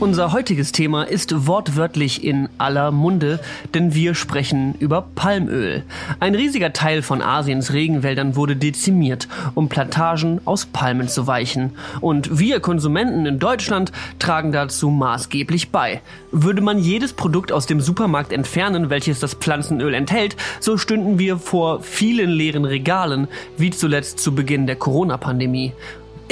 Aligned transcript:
Unser 0.00 0.32
heutiges 0.32 0.72
Thema 0.72 1.02
ist 1.02 1.46
wortwörtlich 1.46 2.24
in 2.24 2.48
aller 2.56 2.90
Munde, 2.90 3.38
denn 3.74 3.92
wir 3.92 4.14
sprechen 4.14 4.74
über 4.78 5.02
Palmöl. 5.14 5.82
Ein 6.20 6.34
riesiger 6.34 6.72
Teil 6.72 7.02
von 7.02 7.20
Asiens 7.20 7.74
Regenwäldern 7.74 8.34
wurde 8.34 8.56
dezimiert, 8.56 9.28
um 9.54 9.68
Plantagen 9.68 10.40
aus 10.46 10.64
Palmen 10.64 11.06
zu 11.06 11.26
weichen. 11.26 11.72
Und 12.00 12.38
wir 12.38 12.60
Konsumenten 12.60 13.26
in 13.26 13.38
Deutschland 13.38 13.92
tragen 14.18 14.52
dazu 14.52 14.88
maßgeblich 14.88 15.68
bei. 15.68 16.00
Würde 16.32 16.62
man 16.62 16.78
jedes 16.78 17.12
Produkt 17.12 17.52
aus 17.52 17.66
dem 17.66 17.82
Supermarkt 17.82 18.32
entfernen, 18.32 18.88
welches 18.88 19.20
das 19.20 19.34
Pflanzenöl 19.34 19.92
enthält, 19.92 20.34
so 20.60 20.78
stünden 20.78 21.18
wir 21.18 21.36
vor 21.36 21.82
vielen 21.82 22.30
leeren 22.30 22.64
Regalen, 22.64 23.28
wie 23.58 23.68
zuletzt 23.70 24.18
zu 24.20 24.34
Beginn 24.34 24.66
der 24.66 24.76
Corona-Pandemie. 24.76 25.74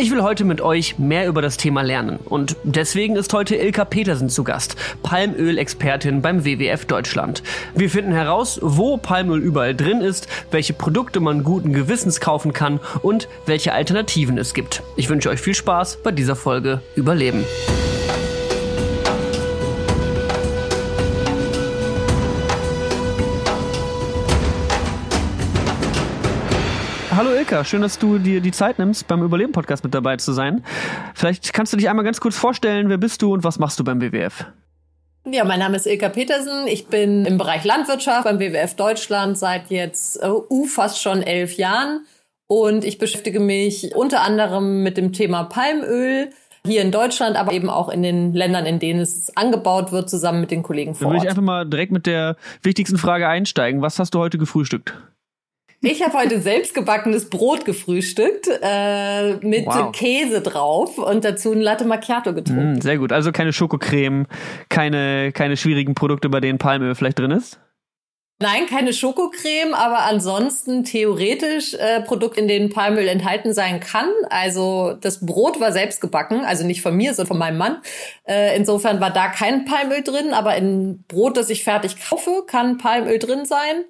Ich 0.00 0.12
will 0.12 0.22
heute 0.22 0.44
mit 0.44 0.60
euch 0.60 0.96
mehr 1.00 1.26
über 1.26 1.42
das 1.42 1.56
Thema 1.56 1.82
lernen 1.82 2.20
und 2.24 2.54
deswegen 2.62 3.16
ist 3.16 3.34
heute 3.34 3.56
Ilka 3.56 3.84
Petersen 3.84 4.28
zu 4.28 4.44
Gast, 4.44 4.76
Palmöl-Expertin 5.02 6.22
beim 6.22 6.44
WWF 6.44 6.84
Deutschland. 6.84 7.42
Wir 7.74 7.90
finden 7.90 8.12
heraus, 8.12 8.60
wo 8.62 8.96
Palmöl 8.96 9.40
überall 9.40 9.74
drin 9.74 10.00
ist, 10.00 10.28
welche 10.52 10.72
Produkte 10.72 11.18
man 11.18 11.42
guten 11.42 11.72
Gewissens 11.72 12.20
kaufen 12.20 12.52
kann 12.52 12.78
und 13.02 13.28
welche 13.46 13.72
Alternativen 13.72 14.38
es 14.38 14.54
gibt. 14.54 14.84
Ich 14.94 15.08
wünsche 15.08 15.30
euch 15.30 15.40
viel 15.40 15.56
Spaß 15.56 15.98
bei 16.04 16.12
dieser 16.12 16.36
Folge 16.36 16.80
Überleben. 16.94 17.44
Hallo 27.48 27.60
Ilka, 27.60 27.64
schön, 27.64 27.80
dass 27.80 27.98
du 27.98 28.18
dir 28.18 28.42
die 28.42 28.52
Zeit 28.52 28.78
nimmst, 28.78 29.08
beim 29.08 29.22
Überleben-Podcast 29.22 29.82
mit 29.82 29.94
dabei 29.94 30.18
zu 30.18 30.32
sein. 30.32 30.62
Vielleicht 31.14 31.54
kannst 31.54 31.72
du 31.72 31.78
dich 31.78 31.88
einmal 31.88 32.04
ganz 32.04 32.20
kurz 32.20 32.36
vorstellen, 32.36 32.90
wer 32.90 32.98
bist 32.98 33.22
du 33.22 33.32
und 33.32 33.42
was 33.42 33.58
machst 33.58 33.80
du 33.80 33.84
beim 33.84 34.02
WWF? 34.02 34.44
Ja, 35.24 35.44
mein 35.44 35.58
Name 35.58 35.76
ist 35.76 35.86
Ilka 35.86 36.10
Petersen. 36.10 36.66
Ich 36.66 36.88
bin 36.88 37.24
im 37.24 37.38
Bereich 37.38 37.64
Landwirtschaft 37.64 38.24
beim 38.24 38.38
WWF 38.38 38.74
Deutschland 38.74 39.38
seit 39.38 39.70
jetzt 39.70 40.22
uh, 40.22 40.44
uh, 40.50 40.66
fast 40.66 41.00
schon 41.00 41.22
elf 41.22 41.56
Jahren. 41.56 42.04
Und 42.48 42.84
ich 42.84 42.98
beschäftige 42.98 43.40
mich 43.40 43.94
unter 43.94 44.20
anderem 44.20 44.82
mit 44.82 44.98
dem 44.98 45.14
Thema 45.14 45.44
Palmöl 45.44 46.28
hier 46.66 46.82
in 46.82 46.90
Deutschland, 46.90 47.36
aber 47.36 47.52
eben 47.52 47.70
auch 47.70 47.88
in 47.88 48.02
den 48.02 48.34
Ländern, 48.34 48.66
in 48.66 48.78
denen 48.78 49.00
es 49.00 49.34
angebaut 49.38 49.90
wird, 49.90 50.10
zusammen 50.10 50.42
mit 50.42 50.50
den 50.50 50.62
Kollegen 50.62 50.94
vor 50.94 51.06
Ort. 51.06 51.14
Dann 51.14 51.16
würde 51.16 51.24
ich 51.24 51.30
einfach 51.30 51.42
mal 51.42 51.64
direkt 51.64 51.92
mit 51.92 52.04
der 52.04 52.36
wichtigsten 52.62 52.98
Frage 52.98 53.26
einsteigen. 53.26 53.80
Was 53.80 53.98
hast 53.98 54.14
du 54.14 54.18
heute 54.18 54.36
gefrühstückt? 54.36 54.92
Ich 55.80 56.02
habe 56.02 56.18
heute 56.18 56.40
selbstgebackenes 56.40 57.30
Brot 57.30 57.64
gefrühstückt 57.64 58.48
äh, 58.62 59.34
mit 59.46 59.66
wow. 59.66 59.92
Käse 59.92 60.40
drauf 60.40 60.98
und 60.98 61.24
dazu 61.24 61.52
ein 61.52 61.60
Latte 61.60 61.84
Macchiato 61.84 62.34
getrunken. 62.34 62.74
Mm, 62.74 62.80
sehr 62.80 62.98
gut. 62.98 63.12
Also 63.12 63.30
keine 63.30 63.52
Schokocreme, 63.52 64.26
keine, 64.68 65.30
keine 65.30 65.56
schwierigen 65.56 65.94
Produkte, 65.94 66.28
bei 66.28 66.40
denen 66.40 66.58
Palmöl 66.58 66.96
vielleicht 66.96 67.20
drin 67.20 67.30
ist? 67.30 67.60
Nein, 68.40 68.66
keine 68.66 68.92
Schokocreme, 68.92 69.74
aber 69.74 70.04
ansonsten 70.04 70.84
theoretisch 70.84 71.74
äh, 71.74 72.00
Produkt, 72.02 72.38
in 72.38 72.46
denen 72.46 72.70
Palmöl 72.70 73.08
enthalten 73.08 73.52
sein 73.52 73.80
kann. 73.80 74.08
Also 74.30 74.96
das 75.00 75.24
Brot 75.26 75.60
war 75.60 75.72
selbst 75.72 76.00
gebacken, 76.00 76.44
also 76.44 76.64
nicht 76.64 76.82
von 76.82 76.96
mir, 76.96 77.14
sondern 77.14 77.28
von 77.28 77.38
meinem 77.38 77.58
Mann. 77.58 77.78
Äh, 78.28 78.56
insofern 78.56 79.00
war 79.00 79.10
da 79.10 79.28
kein 79.28 79.64
Palmöl 79.64 80.02
drin, 80.02 80.34
aber 80.34 80.56
in 80.56 81.04
Brot, 81.08 81.36
das 81.36 81.50
ich 81.50 81.64
fertig 81.64 81.96
kaufe, 82.08 82.44
kann 82.46 82.78
Palmöl 82.78 83.18
drin 83.18 83.44
sein. 83.44 83.84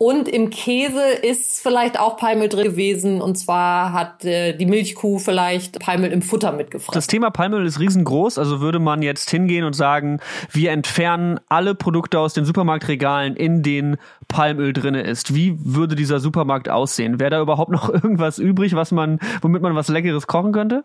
Und 0.00 0.28
im 0.28 0.50
Käse 0.50 1.02
ist 1.22 1.60
vielleicht 1.60 1.98
auch 1.98 2.16
Palmöl 2.16 2.48
drin 2.48 2.62
gewesen. 2.62 3.20
Und 3.20 3.36
zwar 3.36 3.92
hat 3.92 4.24
äh, 4.24 4.56
die 4.56 4.64
Milchkuh 4.64 5.18
vielleicht 5.18 5.80
Palmöl 5.80 6.12
im 6.12 6.22
Futter 6.22 6.52
mitgefressen. 6.52 6.94
Das 6.94 7.08
Thema 7.08 7.30
Palmöl 7.30 7.66
ist 7.66 7.80
riesengroß. 7.80 8.38
Also 8.38 8.60
würde 8.60 8.78
man 8.78 9.02
jetzt 9.02 9.28
hingehen 9.28 9.64
und 9.64 9.72
sagen, 9.72 10.20
wir 10.52 10.70
entfernen 10.70 11.40
alle 11.48 11.74
Produkte 11.74 12.20
aus 12.20 12.32
den 12.32 12.44
Supermarktregalen, 12.44 13.34
in 13.34 13.64
denen 13.64 13.96
Palmöl 14.28 14.72
drinne 14.72 15.02
ist. 15.02 15.34
Wie 15.34 15.58
würde 15.58 15.96
dieser 15.96 16.20
Supermarkt 16.20 16.68
aussehen? 16.68 17.18
Wäre 17.18 17.30
da 17.30 17.40
überhaupt 17.40 17.72
noch 17.72 17.88
irgendwas 17.92 18.38
übrig, 18.38 18.76
was 18.76 18.92
man, 18.92 19.18
womit 19.42 19.62
man 19.62 19.74
was 19.74 19.88
Leckeres 19.88 20.28
kochen 20.28 20.52
könnte? 20.52 20.84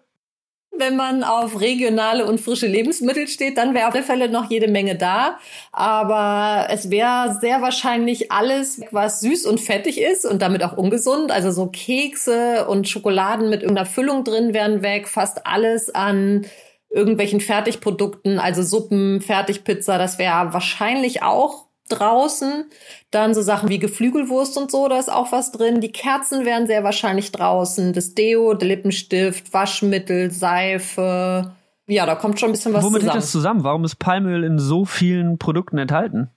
Wenn 0.78 0.96
man 0.96 1.24
auf 1.24 1.62
regionale 1.62 2.26
und 2.26 2.42
frische 2.42 2.68
Lebensmittel 2.68 3.28
steht, 3.28 3.58
dann 3.58 3.74
wäre 3.74 3.88
auf 3.88 3.94
alle 3.94 4.04
Fälle 4.04 4.30
noch 4.30 4.50
jede 4.50 4.68
Menge 4.68 4.96
da. 4.96 5.38
Aber 5.72 6.68
es 6.70 6.90
wäre 6.90 7.38
sehr 7.40 7.62
wahrscheinlich 7.62 8.32
alles, 8.32 8.82
was 8.92 9.20
süß 9.22 9.46
und 9.46 9.60
fettig 9.60 10.02
ist 10.02 10.26
und 10.26 10.42
damit 10.42 10.64
auch 10.64 10.78
ungesund. 10.78 11.32
Also 11.32 11.52
so 11.52 11.68
Kekse 11.68 12.68
und 12.68 12.90
Schokoladen 12.90 13.50
mit 13.50 13.62
irgendeiner 13.62 13.88
Füllung 13.88 14.24
drin 14.24 14.54
wären 14.54 14.82
weg. 14.82 15.08
Fast 15.08 15.46
alles 15.46 15.94
an 15.94 16.46
irgendwelchen 16.90 17.42
Fertigprodukten, 17.42 18.40
also 18.40 18.62
Suppen, 18.62 19.22
Fertigpizza, 19.22 19.98
das 19.98 20.20
wäre 20.20 20.54
wahrscheinlich 20.54 21.24
auch 21.24 21.66
draußen. 21.90 22.66
Dann 23.12 23.34
so 23.34 23.42
Sachen 23.42 23.70
wie 23.70 23.80
Geflügelwurst 23.80 24.58
und 24.58 24.72
so, 24.72 24.88
da 24.88 25.00
ist 25.00 25.12
auch 25.12 25.32
was 25.32 25.52
drin. 25.52 25.82
Die 25.82 25.92
Kerzen 25.92 26.46
wären 26.46 26.68
sehr 26.68 26.84
wahrscheinlich 26.84 27.32
draußen. 27.32 27.94
Das 27.94 28.16
Deo, 28.16 28.54
der 28.54 28.68
Lippenstift, 28.68 29.54
Waschmittel, 29.54 30.32
Seife. 30.32 31.54
Ja, 31.88 32.06
da 32.06 32.16
kommt 32.16 32.40
schon 32.40 32.50
ein 32.50 32.54
bisschen 32.54 32.74
was 32.74 32.84
Womit 32.84 33.02
zusammen. 33.02 33.04
Womit 33.04 33.14
hängt 33.14 33.24
das 33.24 33.32
zusammen? 33.32 33.64
Warum 33.64 33.84
ist 33.84 33.96
Palmöl 33.98 34.44
in 34.44 34.60
so 34.60 34.86
vielen 34.86 35.38
Produkten 35.38 35.78
enthalten? 35.78 36.30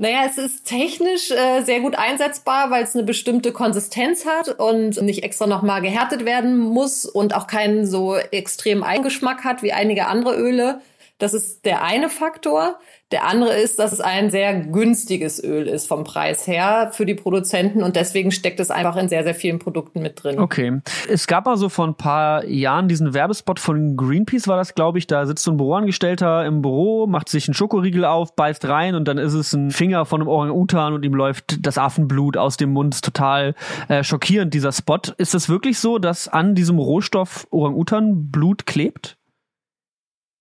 Naja, 0.00 0.20
es 0.26 0.38
ist 0.38 0.64
technisch 0.64 1.32
äh, 1.32 1.62
sehr 1.62 1.80
gut 1.80 1.96
einsetzbar, 1.98 2.70
weil 2.70 2.84
es 2.84 2.94
eine 2.94 3.02
bestimmte 3.02 3.50
Konsistenz 3.50 4.24
hat 4.24 4.48
und 4.60 5.02
nicht 5.02 5.24
extra 5.24 5.48
nochmal 5.48 5.82
gehärtet 5.82 6.24
werden 6.24 6.56
muss 6.56 7.04
und 7.04 7.34
auch 7.34 7.48
keinen 7.48 7.84
so 7.84 8.14
extremen 8.14 8.84
Eingeschmack 8.84 9.42
hat 9.42 9.64
wie 9.64 9.72
einige 9.72 10.06
andere 10.06 10.36
Öle. 10.36 10.80
Das 11.18 11.34
ist 11.34 11.64
der 11.64 11.82
eine 11.82 12.08
Faktor. 12.08 12.78
Der 13.10 13.26
andere 13.26 13.54
ist, 13.54 13.78
dass 13.80 13.92
es 13.92 14.00
ein 14.00 14.30
sehr 14.30 14.54
günstiges 14.54 15.42
Öl 15.42 15.66
ist 15.66 15.88
vom 15.88 16.04
Preis 16.04 16.46
her 16.46 16.90
für 16.92 17.06
die 17.06 17.14
Produzenten 17.14 17.82
und 17.82 17.96
deswegen 17.96 18.30
steckt 18.30 18.60
es 18.60 18.70
einfach 18.70 18.96
in 18.96 19.08
sehr, 19.08 19.24
sehr 19.24 19.34
vielen 19.34 19.58
Produkten 19.58 20.00
mit 20.00 20.22
drin. 20.22 20.38
Okay. 20.38 20.80
Es 21.08 21.26
gab 21.26 21.46
mal 21.46 21.56
so 21.56 21.68
vor 21.68 21.86
ein 21.86 21.96
paar 21.96 22.44
Jahren 22.44 22.86
diesen 22.86 23.14
Werbespot 23.14 23.58
von 23.58 23.96
Greenpeace, 23.96 24.46
war 24.46 24.56
das, 24.56 24.74
glaube 24.74 24.98
ich. 24.98 25.08
Da 25.08 25.26
sitzt 25.26 25.42
so 25.42 25.50
ein 25.50 25.56
Büroangestellter 25.56 26.46
im 26.46 26.62
Büro, 26.62 27.08
macht 27.08 27.28
sich 27.28 27.48
einen 27.48 27.54
Schokoriegel 27.54 28.04
auf, 28.04 28.36
beißt 28.36 28.68
rein 28.68 28.94
und 28.94 29.06
dann 29.08 29.18
ist 29.18 29.34
es 29.34 29.52
ein 29.52 29.70
Finger 29.72 30.04
von 30.04 30.20
einem 30.20 30.28
Orang-Utan 30.28 30.92
und 30.92 31.04
ihm 31.04 31.14
läuft 31.14 31.66
das 31.66 31.78
Affenblut 31.78 32.36
aus 32.36 32.58
dem 32.58 32.72
Mund. 32.72 33.02
Total 33.02 33.54
äh, 33.88 34.04
schockierend, 34.04 34.54
dieser 34.54 34.70
Spot. 34.70 35.00
Ist 35.16 35.34
es 35.34 35.48
wirklich 35.48 35.80
so, 35.80 35.98
dass 35.98 36.28
an 36.28 36.54
diesem 36.54 36.78
Rohstoff 36.78 37.48
Orang-Utan 37.50 38.30
Blut 38.30 38.66
klebt? 38.66 39.17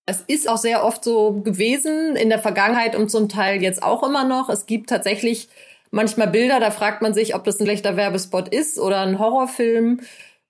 Es 0.09 0.21
ist 0.21 0.49
auch 0.49 0.57
sehr 0.57 0.85
oft 0.85 1.03
so 1.03 1.41
gewesen 1.41 2.15
in 2.15 2.29
der 2.29 2.39
Vergangenheit 2.39 2.95
und 2.95 3.11
zum 3.11 3.27
Teil 3.27 3.61
jetzt 3.61 3.83
auch 3.83 4.03
immer 4.03 4.23
noch. 4.23 4.49
Es 4.49 4.65
gibt 4.65 4.89
tatsächlich 4.89 5.49
manchmal 5.91 6.29
Bilder, 6.29 6.61
da 6.61 6.71
fragt 6.71 7.01
man 7.01 7.13
sich, 7.13 7.35
ob 7.35 7.43
das 7.43 7.59
ein 7.59 7.65
schlechter 7.65 7.97
Werbespot 7.97 8.47
ist 8.47 8.79
oder 8.79 9.01
ein 9.01 9.19
Horrorfilm, 9.19 9.99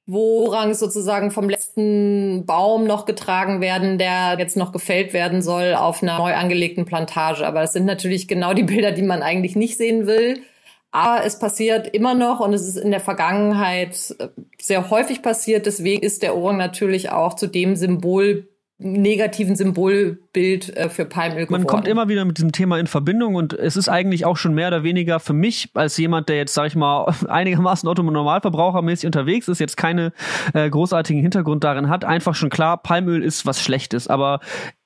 wo 0.05 0.45
Orang 0.45 0.75
sozusagen 0.75 1.31
vom 1.31 1.49
letzten 1.49 2.45
Baum 2.45 2.85
noch 2.85 3.05
getragen 3.05 3.59
werden, 3.59 3.97
der 3.97 4.37
jetzt 4.37 4.57
noch 4.57 4.71
gefällt 4.71 5.11
werden 5.13 5.41
soll 5.41 5.73
auf 5.73 6.03
einer 6.03 6.19
neu 6.19 6.35
angelegten 6.35 6.85
Plantage. 6.85 7.45
Aber 7.45 7.61
das 7.61 7.73
sind 7.73 7.85
natürlich 7.85 8.27
genau 8.27 8.53
die 8.53 8.63
Bilder, 8.63 8.91
die 8.91 9.01
man 9.01 9.23
eigentlich 9.23 9.55
nicht 9.55 9.75
sehen 9.75 10.05
will. 10.05 10.43
Aber 10.91 11.25
es 11.25 11.39
passiert 11.39 11.87
immer 11.87 12.13
noch 12.13 12.39
und 12.41 12.53
es 12.53 12.67
ist 12.67 12.77
in 12.77 12.91
der 12.91 12.99
Vergangenheit 12.99 14.15
sehr 14.61 14.89
häufig 14.91 15.23
passiert. 15.23 15.65
Deswegen 15.65 16.03
ist 16.03 16.21
der 16.21 16.37
Orang 16.37 16.57
natürlich 16.57 17.09
auch 17.09 17.33
zu 17.33 17.47
dem 17.47 17.75
Symbol 17.75 18.47
negativen 18.79 19.55
Symbolbild 19.55 20.75
äh, 20.75 20.89
für 20.89 21.05
Palmöl 21.05 21.45
geworden. 21.45 21.63
Man 21.63 21.67
kommt 21.67 21.87
immer 21.87 22.09
wieder 22.09 22.25
mit 22.25 22.37
diesem 22.37 22.51
Thema 22.51 22.77
in 22.77 22.85
Verbindung 22.85 23.35
und 23.35 23.53
es 23.53 23.75
ist 23.75 23.89
eigentlich 23.89 24.25
auch 24.25 24.37
schon 24.37 24.53
mehr 24.53 24.67
oder 24.67 24.83
weniger 24.83 25.19
für 25.19 25.33
mich 25.33 25.71
als 25.73 25.97
jemand, 25.97 26.29
der 26.29 26.37
jetzt, 26.37 26.53
sag 26.53 26.67
ich 26.67 26.75
mal, 26.75 27.11
einigermaßen 27.27 27.89
Otto-Normalverbrauchermäßig 27.89 29.07
unterwegs 29.07 29.47
ist, 29.47 29.59
jetzt 29.59 29.77
keine 29.77 30.13
äh, 30.53 30.69
großartigen 30.69 31.21
Hintergrund 31.21 31.63
darin 31.63 31.89
hat, 31.89 32.05
einfach 32.05 32.35
schon 32.35 32.49
klar, 32.49 32.77
Palmöl 32.77 33.23
ist 33.23 33.45
was 33.45 33.61
Schlechtes, 33.61 34.07
aber 34.07 34.41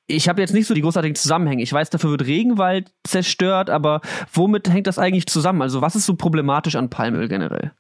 ich 0.08 0.30
habe 0.30 0.42
jetzt 0.42 0.54
nicht 0.54 0.68
so 0.68 0.74
die 0.74 0.82
großartigen 0.82 1.16
Zusammenhänge. 1.16 1.64
Ich 1.64 1.72
weiß, 1.72 1.90
dafür 1.90 2.12
wird 2.12 2.26
Regenwald 2.26 2.92
zerstört, 3.06 3.70
aber 3.70 4.02
womit 4.34 4.70
hängt 4.70 4.88
das 4.88 5.00
eigentlich 5.00 5.28
zusammen? 5.28 5.62
Also 5.62 5.82
was 5.82 5.96
ist 5.96 6.06
so 6.06 6.16
problematisch 6.16 6.76
an 6.76 6.90
Palmöl 6.90 7.28
generell? 7.28 7.72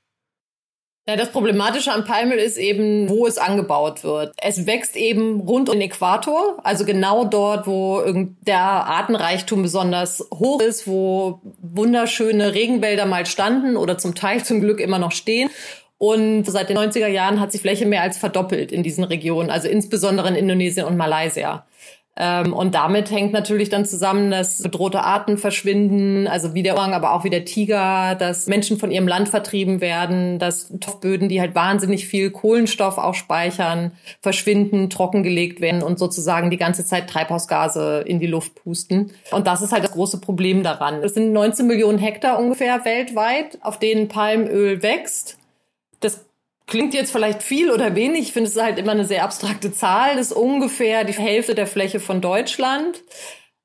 Ja, 1.07 1.15
das 1.15 1.31
Problematische 1.31 1.91
an 1.91 2.05
Palmöl 2.05 2.37
ist 2.37 2.57
eben, 2.57 3.09
wo 3.09 3.25
es 3.25 3.39
angebaut 3.39 4.03
wird. 4.03 4.33
Es 4.39 4.67
wächst 4.67 4.95
eben 4.95 5.41
rund 5.41 5.67
um 5.67 5.79
den 5.79 5.89
Äquator, 5.89 6.59
also 6.63 6.85
genau 6.85 7.25
dort, 7.25 7.65
wo 7.65 8.03
der 8.41 8.59
Artenreichtum 8.59 9.63
besonders 9.63 10.23
hoch 10.31 10.61
ist, 10.61 10.87
wo 10.87 11.41
wunderschöne 11.59 12.53
Regenwälder 12.53 13.07
mal 13.07 13.25
standen 13.25 13.77
oder 13.77 13.97
zum 13.97 14.13
Teil 14.13 14.43
zum 14.43 14.61
Glück 14.61 14.79
immer 14.79 14.99
noch 14.99 15.11
stehen. 15.11 15.49
Und 15.97 16.45
seit 16.45 16.69
den 16.69 16.77
90er 16.77 17.07
Jahren 17.07 17.39
hat 17.39 17.51
sich 17.51 17.61
Fläche 17.61 17.87
mehr 17.87 18.03
als 18.03 18.17
verdoppelt 18.17 18.71
in 18.71 18.83
diesen 18.83 19.03
Regionen, 19.03 19.49
also 19.49 19.67
insbesondere 19.67 20.27
in 20.29 20.35
Indonesien 20.35 20.85
und 20.85 20.97
Malaysia. 20.97 21.65
Ähm, 22.17 22.51
und 22.51 22.75
damit 22.75 23.09
hängt 23.09 23.31
natürlich 23.31 23.69
dann 23.69 23.85
zusammen, 23.85 24.31
dass 24.31 24.61
bedrohte 24.61 25.01
Arten 25.01 25.37
verschwinden, 25.37 26.27
also 26.27 26.53
wie 26.53 26.61
der 26.61 26.75
Orang, 26.75 26.93
aber 26.93 27.13
auch 27.13 27.23
wie 27.23 27.29
der 27.29 27.45
Tiger, 27.45 28.15
dass 28.15 28.47
Menschen 28.47 28.77
von 28.77 28.91
ihrem 28.91 29.07
Land 29.07 29.29
vertrieben 29.29 29.79
werden, 29.79 30.37
dass 30.37 30.67
Topfböden, 30.67 31.29
die 31.29 31.39
halt 31.39 31.55
wahnsinnig 31.55 32.07
viel 32.07 32.29
Kohlenstoff 32.29 32.97
auch 32.97 33.15
speichern, 33.15 33.93
verschwinden, 34.19 34.89
trockengelegt 34.89 35.61
werden 35.61 35.81
und 35.81 35.99
sozusagen 35.99 36.49
die 36.49 36.57
ganze 36.57 36.85
Zeit 36.85 37.09
Treibhausgase 37.09 38.03
in 38.05 38.19
die 38.19 38.27
Luft 38.27 38.55
pusten. 38.55 39.11
Und 39.31 39.47
das 39.47 39.61
ist 39.61 39.71
halt 39.71 39.85
das 39.85 39.91
große 39.91 40.19
Problem 40.19 40.63
daran. 40.63 41.03
Es 41.03 41.13
sind 41.13 41.31
19 41.31 41.65
Millionen 41.65 41.97
Hektar 41.97 42.39
ungefähr 42.39 42.83
weltweit, 42.83 43.57
auf 43.61 43.79
denen 43.79 44.09
Palmöl 44.09 44.83
wächst. 44.83 45.37
Das 46.01 46.25
Klingt 46.71 46.93
jetzt 46.93 47.11
vielleicht 47.11 47.43
viel 47.43 47.69
oder 47.69 47.95
wenig. 47.95 48.21
Ich 48.21 48.31
finde, 48.31 48.49
es 48.49 48.55
halt 48.55 48.79
immer 48.79 48.93
eine 48.93 49.03
sehr 49.03 49.25
abstrakte 49.25 49.73
Zahl. 49.73 50.15
Das 50.15 50.27
ist 50.27 50.31
ungefähr 50.31 51.03
die 51.03 51.11
Hälfte 51.11 51.53
der 51.53 51.67
Fläche 51.67 51.99
von 51.99 52.21
Deutschland. 52.21 53.03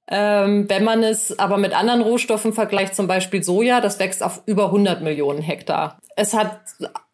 Ähm, 0.08 0.68
wenn 0.68 0.82
man 0.82 1.04
es 1.04 1.38
aber 1.38 1.56
mit 1.56 1.72
anderen 1.72 2.02
Rohstoffen 2.02 2.52
vergleicht, 2.52 2.96
zum 2.96 3.06
Beispiel 3.06 3.44
Soja, 3.44 3.80
das 3.80 4.00
wächst 4.00 4.24
auf 4.24 4.42
über 4.46 4.66
100 4.66 5.02
Millionen 5.02 5.40
Hektar. 5.40 6.00
Es 6.16 6.34
hat 6.34 6.58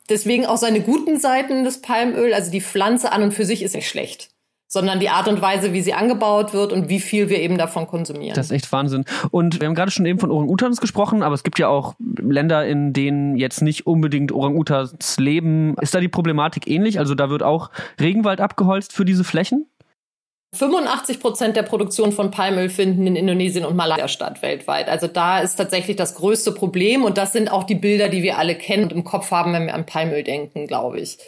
deswegen 0.09 0.47
auch 0.47 0.57
seine 0.57 0.81
guten 0.81 1.21
Seiten, 1.21 1.63
das 1.63 1.83
Palmöl. 1.83 2.33
Also 2.33 2.51
die 2.51 2.63
Pflanze 2.63 3.13
an 3.13 3.25
und 3.25 3.35
für 3.35 3.45
sich 3.45 3.63
ist 3.63 3.75
nicht 3.75 3.91
schlecht 3.91 4.32
sondern 4.73 5.01
die 5.01 5.11
Art 5.11 5.29
und 5.29 5.43
Weise, 5.43 5.75
wie 5.75 5.83
sie 5.83 5.93
angebaut 5.93 6.55
wird 6.55 6.73
und 6.73 6.89
wie 6.89 6.99
viel 6.99 7.29
wir 7.29 7.41
eben 7.41 7.59
davon 7.59 7.87
konsumieren. 7.87 8.35
Das 8.35 8.47
ist 8.47 8.53
echt 8.53 8.73
Wahnsinn. 8.73 9.05
Und 9.31 9.61
wir 9.61 9.69
haben 9.69 9.75
gerade 9.75 9.91
schon 9.91 10.07
eben 10.07 10.19
von 10.19 10.31
Orang-Utans 10.31 10.81
gesprochen, 10.81 11.23
aber 11.23 11.35
es 11.35 11.43
gibt 11.43 11.59
ja 11.59 11.69
auch 11.69 11.95
Länder, 11.99 12.67
in 12.67 12.95
denen 12.95 13.37
jetzt 13.37 13.61
nicht 13.61 13.87
unbedingt 13.87 14.33
Orang-Utans 14.33 15.19
leben. 15.19 15.77
Ist 15.83 15.95
da 15.95 16.01
die 16.01 16.09
Problematik 16.09 16.67
ähnlich? 16.67 16.99
Also 16.99 17.15
da 17.15 17.29
wird 17.29 17.43
auch 17.43 17.71
Regenwald 18.01 18.41
abgeholzt 18.41 18.95
für 18.95 19.05
diese 19.05 19.25
Flächen? 19.25 19.67
85 20.55 21.21
Prozent 21.21 21.57
der 21.57 21.65
Produktion 21.65 22.13
von 22.13 22.31
Palmöl 22.31 22.71
finden 22.71 23.07
in 23.07 23.15
Indonesien 23.15 23.67
und 23.67 23.77
Malaysia 23.77 24.09
statt 24.09 24.41
weltweit. 24.41 24.89
Also 24.89 25.07
da 25.07 25.41
ist 25.41 25.57
tatsächlich 25.57 25.97
das 25.97 26.15
größte 26.15 26.53
Problem 26.53 27.05
und 27.05 27.19
das 27.19 27.35
sind 27.35 27.51
auch 27.51 27.65
die 27.65 27.75
Bilder, 27.75 28.09
die 28.09 28.23
wir 28.23 28.39
alle 28.39 28.55
kennen 28.55 28.85
und 28.85 28.93
im 28.93 29.05
Kopf 29.05 29.31
haben, 29.31 29.53
wenn 29.53 29.67
wir 29.67 29.75
an 29.75 29.85
Palmöl 29.85 30.23
denken, 30.23 30.67
glaube 30.67 30.99
ich. 31.01 31.19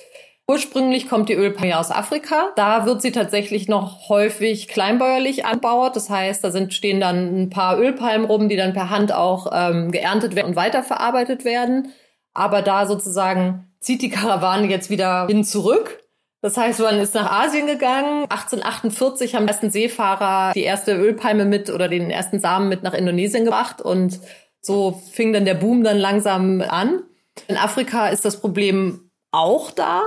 Ursprünglich 0.47 1.09
kommt 1.09 1.31
die 1.31 1.35
Ölpalme 1.35 1.79
aus 1.79 1.91
Afrika. 1.91 2.53
Da 2.55 2.85
wird 2.85 3.01
sie 3.01 3.13
tatsächlich 3.13 3.67
noch 3.67 4.11
häufig 4.11 4.69
kleinbäuerlich 4.69 5.47
anbaut. 5.47 5.97
Das 5.97 6.11
heißt, 6.11 6.45
da 6.45 6.51
sind, 6.51 6.75
stehen 6.75 7.01
dann 7.01 7.45
ein 7.45 7.51
paar 7.51 7.79
Ölpalmen 7.79 8.27
rum, 8.27 8.51
die 8.51 8.57
dann 8.57 8.75
per 8.75 8.91
Hand 8.91 9.13
auch 9.13 9.51
ähm, 9.55 9.91
geerntet 9.91 10.35
werden 10.35 10.49
und 10.49 10.57
weiterverarbeitet 10.57 11.47
werden. 11.47 11.93
Aber 12.35 12.61
da 12.61 12.87
sozusagen 12.87 13.73
zieht 13.81 14.03
die 14.03 14.11
Karawane 14.11 14.69
jetzt 14.69 14.91
wieder 14.91 15.27
hin 15.29 15.45
zurück. 15.45 16.05
Das 16.43 16.59
heißt, 16.59 16.81
man 16.81 16.99
ist 16.99 17.15
nach 17.15 17.33
Asien 17.33 17.67
gegangen. 17.67 18.25
1848 18.25 19.35
haben 19.35 19.47
die 19.47 19.51
ersten 19.51 19.71
Seefahrer 19.71 20.53
die 20.53 20.63
erste 20.63 20.95
Ölpalme 20.95 21.47
mit 21.47 21.71
oder 21.71 21.89
den 21.89 22.11
ersten 22.11 22.39
Samen 22.39 22.69
mit 22.69 22.83
nach 22.83 22.93
Indonesien 22.93 23.47
gebracht 23.47 23.81
und 23.81 24.21
so 24.61 25.01
fing 25.13 25.33
dann 25.33 25.47
der 25.47 25.55
Boom 25.55 25.83
dann 25.85 25.97
langsam 25.97 26.61
an. 26.61 27.03
In 27.49 27.57
Afrika 27.57 28.09
ist 28.09 28.27
das 28.27 28.43
Problem 28.43 29.11
auch 29.31 29.71
da. 29.71 30.03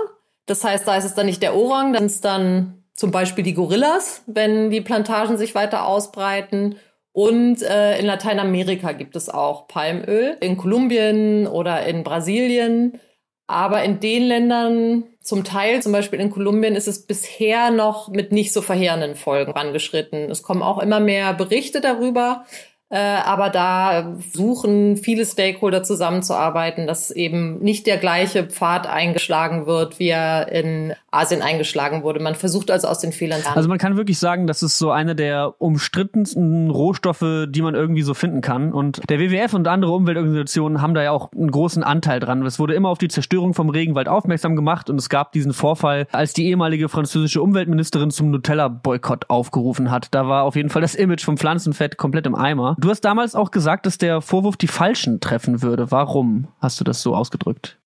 Das 0.47 0.63
heißt, 0.63 0.87
da 0.87 0.95
ist 0.95 1.05
es 1.05 1.13
dann 1.13 1.27
nicht 1.27 1.43
der 1.43 1.55
Orang, 1.55 1.93
dann 1.93 2.05
ist 2.05 2.25
dann 2.25 2.83
zum 2.95 3.11
Beispiel 3.11 3.43
die 3.43 3.53
Gorillas, 3.53 4.23
wenn 4.25 4.71
die 4.71 4.81
Plantagen 4.81 5.37
sich 5.37 5.53
weiter 5.53 5.85
ausbreiten. 5.85 6.77
Und 7.11 7.61
äh, 7.61 7.99
in 7.99 8.05
Lateinamerika 8.05 8.93
gibt 8.93 9.15
es 9.15 9.29
auch 9.29 9.67
Palmöl, 9.67 10.37
in 10.39 10.57
Kolumbien 10.57 11.47
oder 11.47 11.85
in 11.85 12.03
Brasilien. 12.03 12.99
Aber 13.45 13.83
in 13.83 13.99
den 13.99 14.23
Ländern, 14.23 15.03
zum 15.21 15.43
Teil, 15.43 15.81
zum 15.81 15.91
Beispiel 15.93 16.19
in 16.19 16.31
Kolumbien, 16.31 16.75
ist 16.75 16.87
es 16.87 17.05
bisher 17.05 17.71
noch 17.71 18.09
mit 18.09 18.31
nicht 18.31 18.51
so 18.51 18.61
verheerenden 18.61 19.15
Folgen 19.15 19.53
angeschritten. 19.53 20.29
Es 20.29 20.43
kommen 20.43 20.61
auch 20.61 20.79
immer 20.79 20.99
mehr 20.99 21.33
Berichte 21.33 21.81
darüber. 21.81 22.45
Äh, 22.89 22.99
aber 22.99 23.49
da 23.49 24.15
suchen 24.31 24.95
viele 24.95 25.25
Stakeholder 25.25 25.83
zusammenzuarbeiten, 25.83 26.87
dass 26.87 27.11
eben 27.11 27.59
nicht 27.59 27.85
der 27.85 27.97
gleiche 27.97 28.45
Pfad 28.45 28.87
eingeschlagen 28.87 29.65
wird, 29.65 29.99
wie 29.99 30.07
er 30.07 30.49
in 30.49 30.93
Asien 31.11 31.41
eingeschlagen 31.41 32.03
wurde. 32.03 32.21
Man 32.21 32.35
versucht 32.35 32.71
also 32.71 32.87
aus 32.87 32.99
den 32.99 33.11
Fehlern. 33.11 33.41
Also 33.55 33.67
man 33.67 33.77
kann 33.77 33.97
wirklich 33.97 34.19
sagen, 34.19 34.47
das 34.47 34.63
ist 34.63 34.77
so 34.77 34.91
eine 34.91 35.15
der 35.15 35.55
umstrittensten 35.59 36.69
Rohstoffe, 36.69 37.47
die 37.49 37.61
man 37.61 37.75
irgendwie 37.75 38.03
so 38.03 38.13
finden 38.13 38.39
kann. 38.39 38.71
Und 38.71 39.01
der 39.09 39.19
WWF 39.19 39.53
und 39.53 39.67
andere 39.67 39.91
Umweltorganisationen 39.91 40.81
haben 40.81 40.93
da 40.93 41.03
ja 41.03 41.11
auch 41.11 41.33
einen 41.33 41.51
großen 41.51 41.83
Anteil 41.83 42.21
dran. 42.21 42.45
Es 42.45 42.57
wurde 42.57 42.73
immer 42.73 42.87
auf 42.87 42.99
die 42.99 43.09
Zerstörung 43.09 43.53
vom 43.53 43.69
Regenwald 43.69 44.07
aufmerksam 44.07 44.55
gemacht 44.55 44.89
und 44.89 44.97
es 44.97 45.09
gab 45.09 45.33
diesen 45.33 45.51
Vorfall, 45.51 46.07
als 46.13 46.31
die 46.31 46.47
ehemalige 46.47 46.87
französische 46.87 47.41
Umweltministerin 47.41 48.11
zum 48.11 48.31
Nutella-Boykott 48.31 49.29
aufgerufen 49.29 49.91
hat. 49.91 50.07
Da 50.11 50.29
war 50.29 50.43
auf 50.43 50.55
jeden 50.55 50.69
Fall 50.69 50.81
das 50.81 50.95
Image 50.95 51.25
vom 51.25 51.37
Pflanzenfett 51.37 51.97
komplett 51.97 52.25
im 52.25 52.35
Eimer. 52.35 52.76
Du 52.79 52.89
hast 52.89 53.01
damals 53.01 53.33
auch 53.33 53.49
gesagt, 53.49 53.87
dass 53.87 53.97
der 53.97 54.21
Vorwurf 54.21 54.55
die 54.55 54.67
Falschen 54.67 55.19
treffen 55.19 55.63
würde. 55.63 55.91
Warum 55.91 56.47
hast 56.59 56.79
du 56.79 56.83
das 56.83 57.01
so 57.01 57.15
ausgedrückt? 57.15 57.79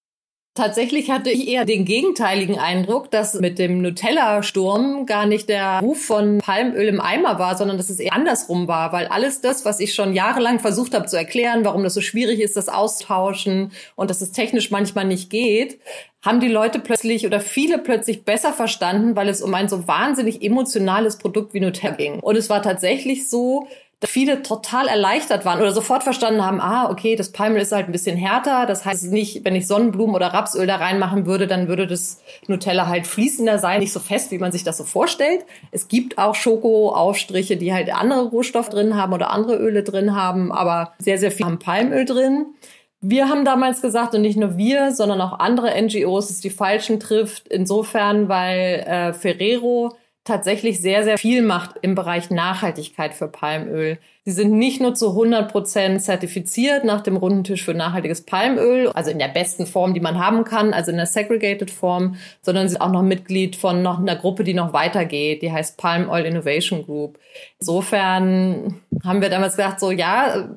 Tatsächlich 0.54 1.10
hatte 1.10 1.30
ich 1.30 1.48
eher 1.48 1.64
den 1.64 1.86
gegenteiligen 1.86 2.60
Eindruck, 2.60 3.10
dass 3.10 3.36
mit 3.36 3.58
dem 3.58 3.82
Nutella-Sturm 3.82 5.06
gar 5.06 5.26
nicht 5.26 5.48
der 5.48 5.80
Ruf 5.80 6.04
von 6.04 6.40
Palmöl 6.40 6.90
im 6.90 7.00
Eimer 7.00 7.40
war, 7.40 7.56
sondern 7.56 7.78
dass 7.78 7.90
es 7.90 8.02
eher 8.02 8.12
andersrum 8.12 8.68
war, 8.68 8.92
weil 8.92 9.08
alles 9.08 9.40
das, 9.40 9.64
was 9.64 9.80
ich 9.80 9.94
schon 9.94 10.14
jahrelang 10.14 10.60
versucht 10.60 10.94
habe 10.94 11.06
zu 11.06 11.16
erklären, 11.16 11.64
warum 11.64 11.84
das 11.84 11.94
so 11.94 12.02
schwierig 12.02 12.42
ist, 12.42 12.58
das 12.58 12.68
Austauschen 12.68 13.72
und 13.96 14.10
dass 14.10 14.20
es 14.20 14.34
technisch 14.34 14.72
manchmal 14.72 15.06
nicht 15.06 15.30
geht, 15.30 15.80
haben 16.22 16.42
die 16.42 16.50
Leute 16.50 16.80
plötzlich 16.80 17.26
oder 17.26 17.40
viele 17.40 17.78
plötzlich 17.78 18.26
besser 18.26 18.52
verstanden, 18.52 19.16
weil 19.16 19.30
es 19.30 19.42
um 19.42 19.54
ein 19.54 19.70
so 19.70 19.88
wahnsinnig 19.88 20.44
emotionales 20.44 21.16
Produkt 21.16 21.54
wie 21.54 21.62
Nutella 21.62 21.96
ging. 21.96 22.20
Und 22.20 22.36
es 22.36 22.50
war 22.50 22.62
tatsächlich 22.62 23.30
so, 23.30 23.70
viele 24.08 24.42
total 24.42 24.88
erleichtert 24.88 25.46
waren 25.46 25.60
oder 25.60 25.72
sofort 25.72 26.04
verstanden 26.04 26.44
haben, 26.44 26.60
ah, 26.60 26.90
okay, 26.90 27.16
das 27.16 27.32
Palmöl 27.32 27.62
ist 27.62 27.72
halt 27.72 27.88
ein 27.88 27.92
bisschen 27.92 28.18
härter. 28.18 28.66
Das 28.66 28.84
heißt 28.84 29.12
nicht, 29.12 29.46
wenn 29.46 29.56
ich 29.56 29.68
Sonnenblumen 29.68 30.16
oder 30.16 30.28
Rapsöl 30.34 30.66
da 30.66 30.78
reinmachen 30.78 31.26
würde, 31.28 31.46
dann 31.46 31.68
würde 31.68 31.86
das 31.86 32.20
Nutella 32.48 32.88
halt 32.88 33.06
fließender 33.06 33.60
sein, 33.60 33.80
nicht 33.80 33.94
so 33.94 34.00
fest, 34.00 34.32
wie 34.32 34.40
man 34.40 34.52
sich 34.52 34.64
das 34.64 34.78
so 34.78 34.86
vorstellt. 34.86 35.46
Es 35.72 35.88
gibt 35.88 36.18
auch 36.18 36.34
Schokoaufstriche, 36.34 37.58
die 37.58 37.74
halt 37.74 37.94
andere 37.94 38.24
Rohstoffe 38.24 38.70
drin 38.70 38.96
haben 38.96 39.14
oder 39.14 39.30
andere 39.30 39.58
Öle 39.58 39.84
drin 39.84 40.16
haben, 40.16 40.52
aber 40.52 40.94
sehr, 40.98 41.20
sehr 41.20 41.32
viel 41.32 41.46
haben 41.46 41.60
Palmöl 41.60 42.06
drin. 42.06 42.48
Wir 43.02 43.30
haben 43.30 43.46
damals 43.46 43.82
gesagt, 43.82 44.14
und 44.14 44.22
nicht 44.22 44.38
nur 44.38 44.58
wir, 44.58 44.92
sondern 44.92 45.22
auch 45.22 45.40
andere 45.40 45.80
NGOs, 45.80 46.28
dass 46.28 46.40
die 46.40 46.52
Falschen 46.52 47.00
trifft, 47.00 47.48
insofern, 47.48 48.30
weil 48.30 48.84
äh, 48.88 49.14
Ferrero 49.14 49.96
tatsächlich 50.24 50.80
sehr, 50.80 51.04
sehr 51.04 51.18
viel 51.18 51.42
macht 51.42 51.78
im 51.82 51.96
Bereich 51.96 52.30
Nachhaltigkeit 52.30 53.16
für 53.16 53.28
Palmöl. 53.28 53.98
Sie 54.24 54.32
sind 54.32 54.52
nicht 54.52 54.80
nur 54.80 54.94
zu 54.94 55.10
100 55.10 55.52
Prozent 55.52 56.02
zertifiziert 56.04 56.84
nach 56.84 57.02
dem 57.02 57.18
runden 57.18 57.44
Tisch 57.44 57.66
für 57.66 57.74
nachhaltiges 57.74 58.22
Palmöl, 58.22 58.90
also 58.90 59.10
in 59.10 59.18
der 59.18 59.30
besten 59.30 59.66
Form, 59.66 59.96
die 59.96 60.00
man 60.00 60.24
haben 60.24 60.44
kann, 60.44 60.74
also 60.74 60.92
in 60.92 60.98
der 60.98 61.08
segregated 61.08 61.72
Form, 61.72 62.16
sondern 62.44 62.68
sie 62.68 62.74
sind 62.74 62.82
auch 62.82 62.92
noch 62.92 63.02
Mitglied 63.02 63.56
von 63.56 63.82
noch 63.82 64.00
einer 64.00 64.16
Gruppe, 64.16 64.44
die 64.44 64.54
noch 64.54 64.74
weitergeht, 64.74 65.42
die 65.42 65.52
heißt 65.52 65.78
Palm 65.78 66.08
Oil 66.08 66.26
Innovation 66.26 66.86
Group. 66.86 67.18
Insofern 67.60 68.80
haben 69.04 69.22
wir 69.22 69.30
damals 69.30 69.56
gesagt, 69.56 69.80
so 69.80 69.90
ja, 69.90 70.50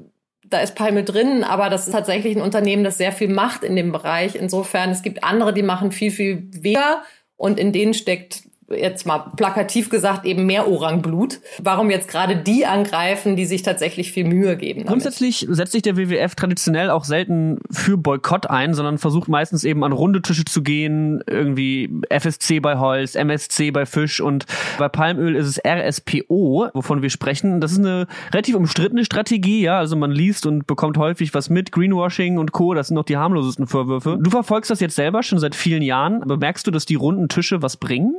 da 0.46 0.60
ist 0.60 0.74
Palmöl 0.74 1.04
drin, 1.04 1.42
aber 1.42 1.70
das 1.70 1.86
ist 1.86 1.92
tatsächlich 1.92 2.36
ein 2.36 2.42
Unternehmen, 2.42 2.84
das 2.84 2.98
sehr 2.98 3.12
viel 3.12 3.28
macht 3.28 3.64
in 3.64 3.76
dem 3.76 3.92
Bereich. 3.92 4.34
Insofern, 4.34 4.90
es 4.90 5.00
gibt 5.00 5.24
andere, 5.24 5.54
die 5.54 5.62
machen 5.62 5.90
viel, 5.90 6.10
viel 6.10 6.48
weniger 6.52 7.02
und 7.36 7.58
in 7.58 7.72
denen 7.72 7.94
steckt 7.94 8.42
jetzt 8.70 9.06
mal 9.06 9.18
plakativ 9.36 9.90
gesagt, 9.90 10.24
eben 10.24 10.46
mehr 10.46 10.68
Orangblut. 10.68 11.40
Warum 11.62 11.90
jetzt 11.90 12.08
gerade 12.08 12.36
die 12.36 12.66
angreifen, 12.66 13.36
die 13.36 13.44
sich 13.44 13.62
tatsächlich 13.62 14.12
viel 14.12 14.24
Mühe 14.24 14.56
geben? 14.56 14.80
Damit? 14.80 14.88
Grundsätzlich 14.88 15.46
setzt 15.50 15.72
sich 15.72 15.82
der 15.82 15.96
WWF 15.96 16.34
traditionell 16.34 16.90
auch 16.90 17.04
selten 17.04 17.58
für 17.70 17.96
Boykott 17.96 18.48
ein, 18.48 18.74
sondern 18.74 18.98
versucht 18.98 19.28
meistens 19.28 19.64
eben 19.64 19.84
an 19.84 19.92
runde 19.92 20.22
Tische 20.22 20.44
zu 20.44 20.62
gehen, 20.62 21.22
irgendwie 21.26 21.90
FSC 22.10 22.60
bei 22.60 22.78
Holz, 22.78 23.14
MSC 23.14 23.70
bei 23.70 23.86
Fisch 23.86 24.20
und 24.20 24.46
bei 24.78 24.88
Palmöl 24.88 25.36
ist 25.36 25.46
es 25.46 25.60
RSPO, 25.64 26.68
wovon 26.72 27.02
wir 27.02 27.10
sprechen. 27.10 27.60
Das 27.60 27.72
ist 27.72 27.78
eine 27.78 28.06
relativ 28.32 28.54
umstrittene 28.54 29.04
Strategie, 29.04 29.62
ja, 29.62 29.78
also 29.78 29.96
man 29.96 30.10
liest 30.10 30.46
und 30.46 30.66
bekommt 30.66 30.98
häufig 30.98 31.34
was 31.34 31.50
mit, 31.50 31.72
Greenwashing 31.72 32.38
und 32.38 32.52
Co., 32.52 32.74
das 32.74 32.88
sind 32.88 32.94
noch 32.94 33.04
die 33.04 33.16
harmlosesten 33.16 33.66
Vorwürfe. 33.66 34.18
Du 34.20 34.30
verfolgst 34.30 34.70
das 34.70 34.80
jetzt 34.80 34.96
selber 34.96 35.22
schon 35.22 35.38
seit 35.38 35.54
vielen 35.54 35.82
Jahren, 35.82 36.20
bemerkst 36.20 36.66
du, 36.66 36.70
dass 36.70 36.86
die 36.86 36.94
runden 36.94 37.28
Tische 37.28 37.62
was 37.62 37.76
bringen? 37.76 38.14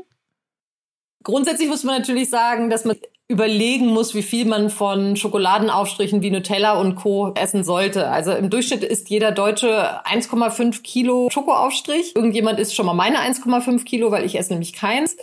Grundsätzlich 1.25 1.67
muss 1.67 1.83
man 1.83 1.97
natürlich 1.97 2.29
sagen, 2.29 2.69
dass 2.69 2.85
man 2.85 2.95
überlegen 3.27 3.87
muss, 3.87 4.13
wie 4.13 4.21
viel 4.21 4.45
man 4.45 4.69
von 4.69 5.15
Schokoladenaufstrichen 5.15 6.21
wie 6.21 6.29
Nutella 6.29 6.79
und 6.79 6.93
Co. 6.93 7.33
essen 7.33 7.63
sollte. 7.63 8.09
Also 8.09 8.31
im 8.31 8.51
Durchschnitt 8.51 8.83
isst 8.83 9.09
jeder 9.09 9.31
Deutsche 9.31 10.05
1,5 10.05 10.83
Kilo 10.83 11.29
Schokoaufstrich. 11.31 12.15
Irgendjemand 12.15 12.59
isst 12.59 12.75
schon 12.75 12.85
mal 12.85 12.93
meine 12.93 13.17
1,5 13.17 13.83
Kilo, 13.83 14.11
weil 14.11 14.25
ich 14.25 14.37
esse 14.37 14.53
nämlich 14.53 14.73
keins. 14.73 15.17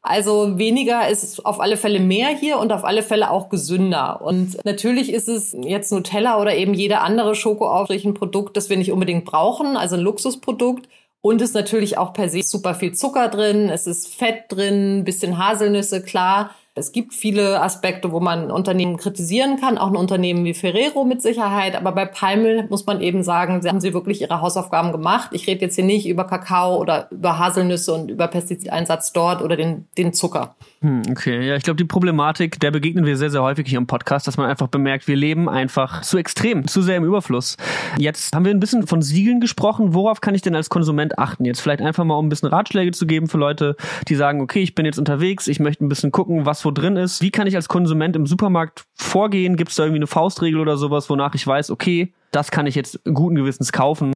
Also 0.00 0.56
weniger 0.58 1.08
ist 1.08 1.44
auf 1.44 1.58
alle 1.58 1.76
Fälle 1.76 1.98
mehr 1.98 2.28
hier 2.28 2.60
und 2.60 2.72
auf 2.72 2.84
alle 2.84 3.02
Fälle 3.02 3.28
auch 3.28 3.48
gesünder. 3.48 4.20
Und 4.22 4.64
natürlich 4.64 5.12
ist 5.12 5.28
es 5.28 5.56
jetzt 5.60 5.90
Nutella 5.90 6.40
oder 6.40 6.54
eben 6.54 6.74
jeder 6.74 7.02
andere 7.02 7.34
Schokoaufstrich 7.34 8.04
ein 8.04 8.14
Produkt, 8.14 8.56
das 8.56 8.70
wir 8.70 8.76
nicht 8.76 8.92
unbedingt 8.92 9.24
brauchen, 9.24 9.76
also 9.76 9.96
ein 9.96 10.02
Luxusprodukt. 10.02 10.88
Und 11.20 11.42
ist 11.42 11.54
natürlich 11.54 11.98
auch 11.98 12.12
per 12.12 12.28
se 12.28 12.42
super 12.42 12.74
viel 12.74 12.94
Zucker 12.94 13.28
drin, 13.28 13.68
es 13.70 13.86
ist 13.86 14.14
Fett 14.14 14.44
drin, 14.48 15.04
bisschen 15.04 15.36
Haselnüsse, 15.36 16.02
klar. 16.02 16.54
Es 16.78 16.92
gibt 16.92 17.12
viele 17.12 17.60
Aspekte, 17.60 18.12
wo 18.12 18.20
man 18.20 18.50
Unternehmen 18.50 18.96
kritisieren 18.96 19.58
kann, 19.60 19.78
auch 19.78 19.88
ein 19.88 19.96
Unternehmen 19.96 20.44
wie 20.44 20.54
Ferrero 20.54 21.04
mit 21.04 21.20
Sicherheit. 21.20 21.74
Aber 21.74 21.92
bei 21.92 22.06
Palmöl 22.06 22.66
muss 22.70 22.86
man 22.86 23.00
eben 23.00 23.22
sagen, 23.22 23.60
sie 23.60 23.68
haben 23.68 23.80
sie 23.80 23.92
wirklich 23.92 24.20
ihre 24.20 24.40
Hausaufgaben 24.40 24.92
gemacht. 24.92 25.30
Ich 25.32 25.46
rede 25.46 25.62
jetzt 25.62 25.74
hier 25.74 25.84
nicht 25.84 26.08
über 26.08 26.24
Kakao 26.24 26.76
oder 26.78 27.08
über 27.10 27.38
Haselnüsse 27.38 27.92
und 27.92 28.10
über 28.10 28.28
Pestizideinsatz 28.28 29.12
dort 29.12 29.42
oder 29.42 29.56
den, 29.56 29.86
den 29.96 30.12
Zucker. 30.12 30.54
Hm, 30.80 31.02
okay, 31.10 31.46
ja, 31.46 31.56
ich 31.56 31.64
glaube, 31.64 31.76
die 31.76 31.84
Problematik, 31.84 32.60
der 32.60 32.70
begegnen 32.70 33.04
wir 33.04 33.16
sehr, 33.16 33.30
sehr 33.30 33.42
häufig 33.42 33.68
hier 33.68 33.78
im 33.78 33.88
Podcast, 33.88 34.28
dass 34.28 34.36
man 34.36 34.48
einfach 34.48 34.68
bemerkt, 34.68 35.08
wir 35.08 35.16
leben 35.16 35.48
einfach 35.48 36.02
zu 36.02 36.18
extrem, 36.18 36.68
zu 36.68 36.82
sehr 36.82 36.96
im 36.96 37.04
Überfluss. 37.04 37.56
Jetzt 37.98 38.34
haben 38.34 38.44
wir 38.44 38.52
ein 38.52 38.60
bisschen 38.60 38.86
von 38.86 39.02
Siegeln 39.02 39.40
gesprochen. 39.40 39.92
Worauf 39.94 40.20
kann 40.20 40.36
ich 40.36 40.42
denn 40.42 40.54
als 40.54 40.68
Konsument 40.68 41.18
achten? 41.18 41.44
Jetzt 41.44 41.60
vielleicht 41.60 41.82
einfach 41.82 42.04
mal, 42.04 42.14
um 42.14 42.26
ein 42.26 42.28
bisschen 42.28 42.48
Ratschläge 42.48 42.92
zu 42.92 43.06
geben 43.06 43.26
für 43.26 43.38
Leute, 43.38 43.76
die 44.06 44.14
sagen, 44.14 44.40
okay, 44.40 44.62
ich 44.62 44.76
bin 44.76 44.86
jetzt 44.86 44.98
unterwegs, 44.98 45.48
ich 45.48 45.58
möchte 45.58 45.84
ein 45.84 45.88
bisschen 45.88 46.12
gucken, 46.12 46.46
was 46.46 46.60
wo 46.68 46.70
drin 46.70 46.96
ist. 46.96 47.22
Wie 47.22 47.30
kann 47.30 47.46
ich 47.46 47.56
als 47.56 47.68
Konsument 47.68 48.14
im 48.14 48.26
Supermarkt 48.26 48.84
vorgehen? 48.94 49.56
Gibt 49.56 49.70
es 49.70 49.76
da 49.76 49.84
irgendwie 49.84 50.00
eine 50.00 50.06
Faustregel 50.06 50.60
oder 50.60 50.76
sowas, 50.76 51.08
wonach 51.08 51.34
ich 51.34 51.46
weiß, 51.46 51.70
okay, 51.70 52.12
das 52.30 52.50
kann 52.50 52.66
ich 52.66 52.74
jetzt 52.74 53.00
guten 53.04 53.36
Gewissens 53.36 53.72
kaufen? 53.72 54.12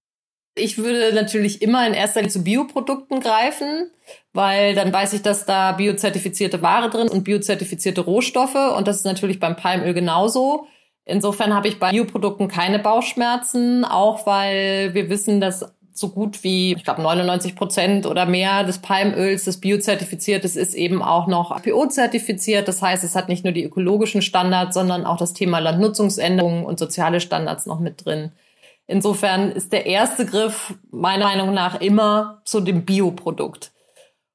Ich 0.54 0.76
würde 0.76 1.14
natürlich 1.14 1.62
immer 1.62 1.86
in 1.86 1.94
erster 1.94 2.20
Linie 2.20 2.32
zu 2.32 2.44
Bioprodukten 2.44 3.20
greifen, 3.20 3.90
weil 4.34 4.74
dann 4.74 4.92
weiß 4.92 5.14
ich, 5.14 5.22
dass 5.22 5.46
da 5.46 5.72
biozertifizierte 5.72 6.60
Ware 6.60 6.90
drin 6.90 7.08
und 7.08 7.24
biozertifizierte 7.24 8.02
Rohstoffe 8.02 8.76
und 8.76 8.86
das 8.86 8.98
ist 8.98 9.06
natürlich 9.06 9.40
beim 9.40 9.56
Palmöl 9.56 9.94
genauso. 9.94 10.66
Insofern 11.06 11.54
habe 11.54 11.68
ich 11.68 11.78
bei 11.78 11.90
Bioprodukten 11.90 12.48
keine 12.48 12.78
Bauchschmerzen, 12.78 13.86
auch 13.86 14.26
weil 14.26 14.92
wir 14.92 15.08
wissen, 15.08 15.40
dass 15.40 15.74
so 15.94 16.08
gut 16.08 16.42
wie, 16.44 16.74
ich 16.74 16.84
glaube, 16.84 17.02
99 17.02 17.56
Prozent 17.56 18.06
oder 18.06 18.26
mehr 18.26 18.64
des 18.64 18.78
Palmöls, 18.78 19.44
das 19.44 19.58
biozertifiziert 19.58 20.44
ist, 20.44 20.56
ist 20.56 20.74
eben 20.74 21.02
auch 21.02 21.26
noch 21.26 21.50
APO-zertifiziert. 21.50 22.68
Das 22.68 22.80
heißt, 22.80 23.04
es 23.04 23.14
hat 23.14 23.28
nicht 23.28 23.44
nur 23.44 23.52
die 23.52 23.64
ökologischen 23.64 24.22
Standards, 24.22 24.74
sondern 24.74 25.04
auch 25.04 25.16
das 25.16 25.32
Thema 25.32 25.58
Landnutzungsänderungen 25.58 26.64
und 26.64 26.78
soziale 26.78 27.20
Standards 27.20 27.66
noch 27.66 27.80
mit 27.80 28.04
drin. 28.04 28.32
Insofern 28.86 29.52
ist 29.52 29.72
der 29.72 29.86
erste 29.86 30.26
Griff 30.26 30.74
meiner 30.90 31.24
Meinung 31.24 31.54
nach 31.54 31.80
immer 31.80 32.42
zu 32.44 32.60
dem 32.60 32.84
Bioprodukt. 32.84 33.71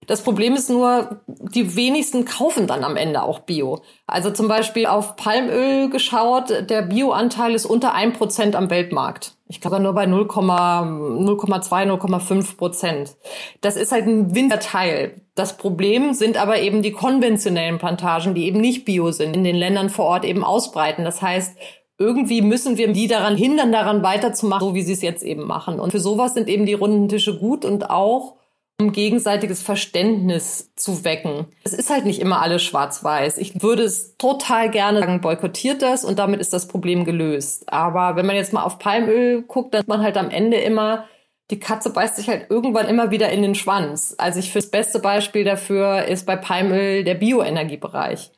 Das 0.08 0.24
Problem 0.24 0.54
ist 0.54 0.70
nur, 0.70 1.20
die 1.28 1.76
wenigsten 1.76 2.24
kaufen 2.26 2.66
dann 2.66 2.86
am 2.86 2.96
Ende 2.96 3.22
auch 3.24 3.40
Bio. 3.40 3.82
Also 4.08 4.32
zum 4.32 4.48
Beispiel 4.48 4.86
auf 4.86 5.18
Palmöl 5.18 5.90
geschaut, 5.90 6.70
der 6.70 6.82
Bioanteil 6.82 7.54
ist 7.54 7.66
unter 7.66 7.94
1% 7.94 8.56
am 8.56 8.70
Weltmarkt. 8.70 9.34
Ich 9.50 9.60
glaube 9.62 9.82
nur 9.82 9.94
bei 9.94 10.06
0,2, 10.06 11.28
0,5 11.28 12.58
Prozent. 12.58 13.16
Das 13.62 13.76
ist 13.76 13.92
halt 13.92 14.08
ein 14.08 14.34
Winterteil. 14.34 15.22
Das 15.36 15.58
Problem 15.58 16.14
sind 16.14 16.38
aber 16.38 16.60
eben 16.60 16.82
die 16.82 16.92
konventionellen 16.94 17.78
Plantagen, 17.78 18.34
die 18.34 18.46
eben 18.46 18.62
nicht 18.62 18.86
bio 18.86 19.12
sind, 19.12 19.36
in 19.36 19.44
den 19.44 19.56
Ländern 19.56 19.90
vor 19.90 20.06
Ort 20.06 20.26
eben 20.26 20.44
ausbreiten. 20.44 21.04
Das 21.04 21.22
heißt, 21.22 21.58
irgendwie 21.98 22.42
müssen 22.42 22.78
wir 22.78 22.94
die 22.94 23.08
daran 23.08 23.36
hindern, 23.36 23.72
daran 23.74 24.04
weiterzumachen, 24.04 24.70
so 24.70 24.74
wie 24.74 24.84
sie 24.84 24.94
es 24.94 25.02
jetzt 25.02 25.24
eben 25.24 25.46
machen. 25.46 25.80
Und 25.80 25.92
für 25.92 26.00
sowas 26.00 26.34
sind 26.34 26.48
eben 26.48 26.66
die 26.66 26.74
runden 26.74 27.10
Tische 27.10 27.38
gut 27.38 27.66
und 27.66 27.90
auch 27.90 28.36
um 28.80 28.92
gegenseitiges 28.92 29.64
Verständnis 29.64 30.72
zu 30.76 31.04
wecken. 31.04 31.48
Es 31.64 31.74
ist 31.74 31.90
halt 31.90 32.06
nicht 32.06 32.22
immer 32.22 32.42
alles 32.42 32.62
schwarz-weiß. 32.62 33.40
Ich 33.40 33.64
würde 33.64 33.84
es 33.84 34.18
total 34.18 34.70
gerne 34.70 35.00
sagen, 35.00 35.22
boykottiert 35.22 35.82
das 35.82 36.06
und 36.06 36.20
damit 36.20 36.40
ist 36.40 36.54
das 36.54 36.68
Problem 36.68 37.04
gelöst. 37.04 37.72
Aber 37.74 38.16
wenn 38.16 38.28
man 38.28 38.36
jetzt 38.36 38.54
mal 38.54 38.64
auf 38.64 38.78
Palmöl 38.78 39.42
guckt, 39.42 39.74
dann 39.74 39.80
hat 39.80 39.88
man 39.88 40.04
halt 40.04 40.16
am 40.18 40.30
Ende 40.30 40.58
immer, 40.58 41.06
die 41.50 41.60
Katze 41.60 41.90
beißt 41.90 42.18
sich 42.18 42.30
halt 42.30 42.52
irgendwann 42.52 42.88
immer 42.88 43.10
wieder 43.10 43.30
in 43.30 43.42
den 43.42 43.56
Schwanz. 43.56 44.14
Also 44.20 44.40
ich 44.40 44.52
finde, 44.52 44.66
das 44.66 44.72
beste 44.72 45.00
Beispiel 45.00 45.44
dafür 45.44 46.06
ist 46.06 46.28
bei 46.28 46.36
Palmöl 46.36 47.04
der 47.04 47.16
Bioenergiebereich. 47.16 48.32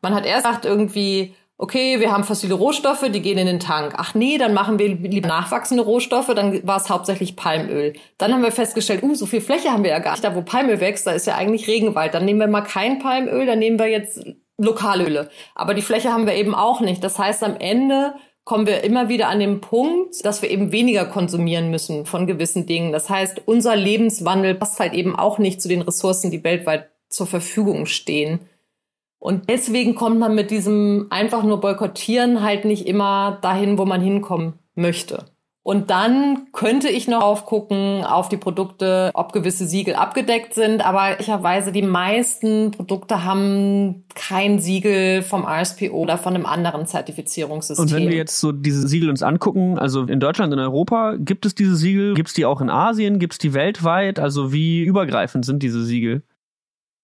Man 0.00 0.14
hat 0.14 0.26
erst 0.26 0.44
gesagt 0.44 0.64
irgendwie, 0.64 1.34
okay, 1.58 2.00
wir 2.00 2.10
haben 2.10 2.24
fossile 2.24 2.54
Rohstoffe, 2.54 3.08
die 3.10 3.22
gehen 3.22 3.38
in 3.38 3.46
den 3.46 3.60
Tank. 3.60 3.94
Ach 3.96 4.14
nee, 4.14 4.38
dann 4.38 4.52
machen 4.54 4.78
wir 4.78 4.88
lieber 4.88 5.28
nachwachsende 5.28 5.84
Rohstoffe, 5.84 6.32
dann 6.34 6.66
war 6.66 6.78
es 6.78 6.90
hauptsächlich 6.90 7.36
Palmöl. 7.36 7.92
Dann 8.18 8.32
haben 8.32 8.42
wir 8.42 8.52
festgestellt, 8.52 9.02
uh, 9.02 9.14
so 9.14 9.26
viel 9.26 9.40
Fläche 9.40 9.70
haben 9.70 9.84
wir 9.84 9.90
ja 9.90 10.00
gar 10.00 10.12
nicht. 10.12 10.24
Da, 10.24 10.34
wo 10.34 10.42
Palmöl 10.42 10.80
wächst, 10.80 11.06
da 11.06 11.12
ist 11.12 11.26
ja 11.26 11.36
eigentlich 11.36 11.68
Regenwald. 11.68 12.14
Dann 12.14 12.24
nehmen 12.24 12.40
wir 12.40 12.48
mal 12.48 12.62
kein 12.62 12.98
Palmöl, 12.98 13.46
dann 13.46 13.58
nehmen 13.58 13.78
wir 13.78 13.86
jetzt 13.86 14.24
lokale 14.58 15.04
Öle. 15.04 15.30
Aber 15.54 15.74
die 15.74 15.82
Fläche 15.82 16.12
haben 16.12 16.26
wir 16.26 16.34
eben 16.34 16.54
auch 16.54 16.80
nicht. 16.80 17.02
Das 17.04 17.18
heißt, 17.18 17.42
am 17.44 17.56
Ende 17.56 18.14
kommen 18.44 18.66
wir 18.66 18.82
immer 18.82 19.08
wieder 19.08 19.28
an 19.28 19.38
den 19.38 19.60
Punkt, 19.60 20.24
dass 20.24 20.42
wir 20.42 20.50
eben 20.50 20.72
weniger 20.72 21.04
konsumieren 21.04 21.70
müssen 21.70 22.06
von 22.06 22.26
gewissen 22.26 22.66
Dingen. 22.66 22.92
Das 22.92 23.08
heißt, 23.08 23.42
unser 23.46 23.76
Lebenswandel 23.76 24.54
passt 24.54 24.80
halt 24.80 24.94
eben 24.94 25.16
auch 25.16 25.38
nicht 25.38 25.62
zu 25.62 25.68
den 25.68 25.82
Ressourcen, 25.82 26.30
die 26.30 26.42
weltweit 26.42 26.90
zur 27.08 27.26
Verfügung 27.26 27.86
stehen. 27.86 28.40
Und 29.22 29.48
deswegen 29.48 29.94
kommt 29.94 30.18
man 30.18 30.34
mit 30.34 30.50
diesem 30.50 31.06
einfach 31.10 31.44
nur 31.44 31.60
boykottieren 31.60 32.42
halt 32.42 32.64
nicht 32.64 32.88
immer 32.88 33.38
dahin, 33.40 33.78
wo 33.78 33.84
man 33.84 34.00
hinkommen 34.00 34.54
möchte. 34.74 35.26
Und 35.62 35.90
dann 35.90 36.48
könnte 36.52 36.88
ich 36.88 37.06
noch 37.06 37.22
aufgucken 37.22 38.04
auf 38.04 38.28
die 38.28 38.36
Produkte, 38.36 39.12
ob 39.14 39.32
gewisse 39.32 39.68
Siegel 39.68 39.94
abgedeckt 39.94 40.54
sind. 40.54 40.84
Aber 40.84 41.10
ehrlicherweise 41.10 41.70
die 41.70 41.82
meisten 41.82 42.72
Produkte 42.72 43.22
haben 43.22 44.06
kein 44.16 44.58
Siegel 44.58 45.22
vom 45.22 45.46
RSPO 45.46 45.94
oder 45.94 46.18
von 46.18 46.34
einem 46.34 46.46
anderen 46.46 46.86
Zertifizierungssystem. 46.86 47.84
Und 47.84 47.92
wenn 47.92 48.08
wir 48.08 48.16
jetzt 48.16 48.40
so 48.40 48.50
diese 48.50 48.88
Siegel 48.88 49.08
uns 49.08 49.22
angucken, 49.22 49.78
also 49.78 50.02
in 50.02 50.18
Deutschland, 50.18 50.52
in 50.52 50.58
Europa, 50.58 51.14
gibt 51.16 51.46
es 51.46 51.54
diese 51.54 51.76
Siegel? 51.76 52.14
Gibt 52.14 52.30
es 52.30 52.34
die 52.34 52.44
auch 52.44 52.60
in 52.60 52.70
Asien? 52.70 53.20
Gibt 53.20 53.34
es 53.34 53.38
die 53.38 53.54
weltweit? 53.54 54.18
Also 54.18 54.52
wie 54.52 54.82
übergreifend 54.82 55.44
sind 55.44 55.62
diese 55.62 55.84
Siegel? 55.84 56.24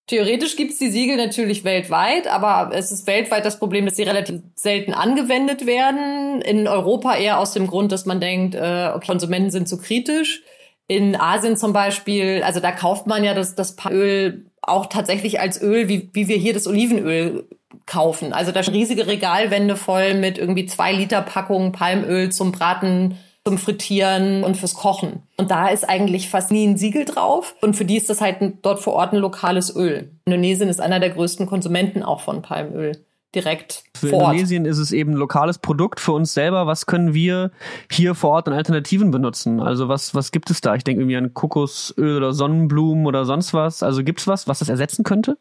Theoretisch 0.08 0.56
gibt's 0.56 0.78
die 0.78 0.90
Siegel 0.90 1.18
natürlich 1.18 1.64
weltweit, 1.64 2.28
aber 2.28 2.74
es 2.74 2.90
ist 2.90 3.06
weltweit 3.06 3.44
das 3.44 3.58
Problem, 3.58 3.84
dass 3.84 3.96
sie 3.96 4.04
relativ 4.04 4.40
selten 4.54 4.94
angewendet 4.94 5.66
werden. 5.66 6.40
In 6.40 6.66
Europa 6.66 7.14
eher 7.14 7.38
aus 7.38 7.52
dem 7.52 7.66
Grund, 7.66 7.92
dass 7.92 8.06
man 8.06 8.18
denkt, 8.18 8.54
äh, 8.54 8.90
okay, 8.94 9.06
Konsumenten 9.06 9.50
sind 9.50 9.68
zu 9.68 9.76
kritisch. 9.78 10.42
In 10.86 11.14
Asien 11.14 11.58
zum 11.58 11.74
Beispiel, 11.74 12.42
also 12.42 12.58
da 12.58 12.72
kauft 12.72 13.06
man 13.06 13.22
ja 13.22 13.34
das, 13.34 13.54
das 13.54 13.76
Öl 13.90 14.46
auch 14.62 14.86
tatsächlich 14.86 15.40
als 15.40 15.60
Öl, 15.60 15.88
wie, 15.88 16.08
wie 16.14 16.26
wir 16.26 16.38
hier 16.38 16.54
das 16.54 16.66
Olivenöl 16.66 17.44
kaufen. 17.84 18.32
Also 18.32 18.50
da 18.50 18.60
riesige 18.60 19.06
Regalwände 19.06 19.76
voll 19.76 20.14
mit 20.14 20.38
irgendwie 20.38 20.64
zwei 20.64 20.92
Liter 20.92 21.20
Packungen 21.20 21.72
Palmöl 21.72 22.32
zum 22.32 22.52
Braten 22.52 23.18
zum 23.48 23.56
Frittieren 23.56 24.44
und 24.44 24.58
fürs 24.58 24.74
Kochen. 24.74 25.22
Und 25.38 25.50
da 25.50 25.68
ist 25.68 25.88
eigentlich 25.88 26.28
fast 26.28 26.50
nie 26.50 26.66
ein 26.66 26.76
Siegel 26.76 27.06
drauf. 27.06 27.54
Und 27.62 27.76
für 27.76 27.86
die 27.86 27.96
ist 27.96 28.10
das 28.10 28.20
halt 28.20 28.36
dort 28.60 28.78
vor 28.78 28.92
Ort 28.92 29.14
ein 29.14 29.18
lokales 29.18 29.74
Öl. 29.74 30.10
Indonesien 30.26 30.68
ist 30.68 30.82
einer 30.82 31.00
der 31.00 31.08
größten 31.08 31.46
Konsumenten 31.46 32.02
auch 32.02 32.20
von 32.20 32.42
Palmöl 32.42 33.02
direkt 33.34 33.84
für 33.94 34.08
vor 34.08 34.22
Indonesien 34.22 34.64
ist 34.64 34.78
es 34.78 34.90
eben 34.90 35.12
ein 35.12 35.16
lokales 35.16 35.58
Produkt 35.58 36.00
für 36.00 36.12
uns 36.12 36.32
selber. 36.32 36.66
Was 36.66 36.86
können 36.86 37.12
wir 37.12 37.50
hier 37.90 38.14
vor 38.14 38.30
Ort 38.30 38.48
an 38.48 38.54
Alternativen 38.54 39.10
benutzen? 39.10 39.60
Also 39.60 39.88
was, 39.88 40.14
was 40.14 40.30
gibt 40.32 40.50
es 40.50 40.62
da? 40.62 40.74
Ich 40.74 40.84
denke 40.84 41.02
irgendwie 41.02 41.16
an 41.18 41.34
Kokosöl 41.34 42.16
oder 42.16 42.32
Sonnenblumen 42.32 43.06
oder 43.06 43.26
sonst 43.26 43.52
was. 43.52 43.82
Also 43.82 44.02
gibt 44.02 44.20
es 44.20 44.26
was, 44.26 44.48
was 44.48 44.60
das 44.60 44.70
ersetzen 44.70 45.04
könnte? 45.04 45.36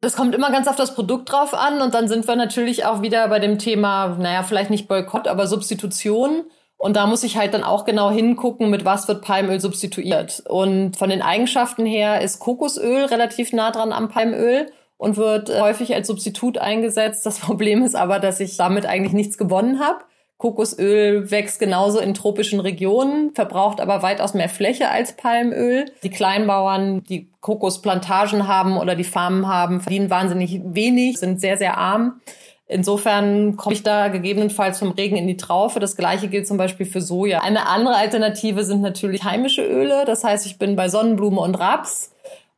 Das 0.00 0.16
kommt 0.16 0.34
immer 0.34 0.50
ganz 0.50 0.68
auf 0.68 0.76
das 0.76 0.94
Produkt 0.94 1.30
drauf 1.30 1.52
an 1.52 1.82
und 1.82 1.92
dann 1.94 2.08
sind 2.08 2.26
wir 2.26 2.36
natürlich 2.36 2.86
auch 2.86 3.02
wieder 3.02 3.28
bei 3.28 3.40
dem 3.40 3.58
Thema, 3.58 4.16
naja, 4.18 4.42
vielleicht 4.42 4.70
nicht 4.70 4.88
Boykott, 4.88 5.28
aber 5.28 5.46
Substitution. 5.46 6.44
Und 6.78 6.96
da 6.96 7.06
muss 7.06 7.24
ich 7.24 7.36
halt 7.36 7.54
dann 7.54 7.62
auch 7.62 7.84
genau 7.84 8.10
hingucken, 8.10 8.68
mit 8.70 8.84
was 8.84 9.08
wird 9.08 9.22
Palmöl 9.22 9.60
substituiert. 9.60 10.42
Und 10.46 10.96
von 10.96 11.08
den 11.08 11.22
Eigenschaften 11.22 11.86
her 11.86 12.20
ist 12.20 12.38
Kokosöl 12.38 13.06
relativ 13.06 13.52
nah 13.52 13.70
dran 13.70 13.92
am 13.92 14.08
Palmöl 14.08 14.70
und 14.98 15.16
wird 15.16 15.48
äh, 15.48 15.60
häufig 15.60 15.94
als 15.94 16.06
Substitut 16.06 16.58
eingesetzt. 16.58 17.24
Das 17.24 17.38
Problem 17.40 17.82
ist 17.82 17.94
aber, 17.94 18.18
dass 18.18 18.40
ich 18.40 18.56
damit 18.56 18.86
eigentlich 18.86 19.14
nichts 19.14 19.38
gewonnen 19.38 19.80
habe. 19.80 20.00
Kokosöl 20.38 21.30
wächst 21.30 21.58
genauso 21.58 21.98
in 21.98 22.12
tropischen 22.12 22.60
Regionen, 22.60 23.34
verbraucht 23.34 23.80
aber 23.80 24.02
weitaus 24.02 24.34
mehr 24.34 24.50
Fläche 24.50 24.90
als 24.90 25.16
Palmöl. 25.16 25.86
Die 26.02 26.10
Kleinbauern, 26.10 27.02
die 27.04 27.30
Kokosplantagen 27.40 28.46
haben 28.46 28.76
oder 28.76 28.94
die 28.94 29.04
Farmen 29.04 29.48
haben, 29.48 29.80
verdienen 29.80 30.10
wahnsinnig 30.10 30.60
wenig, 30.62 31.18
sind 31.18 31.40
sehr, 31.40 31.56
sehr 31.56 31.78
arm. 31.78 32.20
Insofern 32.68 33.56
komme 33.56 33.74
ich 33.74 33.84
da 33.84 34.08
gegebenenfalls 34.08 34.80
vom 34.80 34.90
Regen 34.90 35.16
in 35.16 35.28
die 35.28 35.36
Traufe. 35.36 35.78
Das 35.78 35.96
gleiche 35.96 36.28
gilt 36.28 36.48
zum 36.48 36.56
Beispiel 36.56 36.84
für 36.84 37.00
Soja. 37.00 37.40
Eine 37.40 37.66
andere 37.66 37.94
Alternative 37.94 38.64
sind 38.64 38.82
natürlich 38.82 39.22
heimische 39.22 39.64
Öle. 39.64 40.04
Das 40.04 40.24
heißt, 40.24 40.46
ich 40.46 40.58
bin 40.58 40.74
bei 40.74 40.88
Sonnenblume 40.88 41.40
und 41.40 41.54
Raps. 41.54 42.12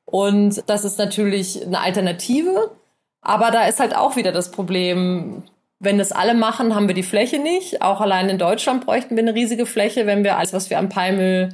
Und 0.06 0.62
das 0.66 0.86
ist 0.86 0.98
natürlich 0.98 1.66
eine 1.66 1.80
Alternative. 1.80 2.70
Aber 3.20 3.50
da 3.50 3.66
ist 3.66 3.80
halt 3.80 3.94
auch 3.94 4.16
wieder 4.16 4.32
das 4.32 4.50
Problem, 4.50 5.42
wenn 5.78 5.98
das 5.98 6.12
alle 6.12 6.34
machen, 6.34 6.74
haben 6.74 6.88
wir 6.88 6.94
die 6.94 7.02
Fläche 7.02 7.38
nicht. 7.38 7.82
Auch 7.82 8.00
allein 8.00 8.30
in 8.30 8.38
Deutschland 8.38 8.86
bräuchten 8.86 9.16
wir 9.16 9.22
eine 9.22 9.34
riesige 9.34 9.66
Fläche, 9.66 10.06
wenn 10.06 10.24
wir 10.24 10.38
alles, 10.38 10.54
was 10.54 10.70
wir 10.70 10.78
am 10.78 10.88
Palmöl 10.88 11.50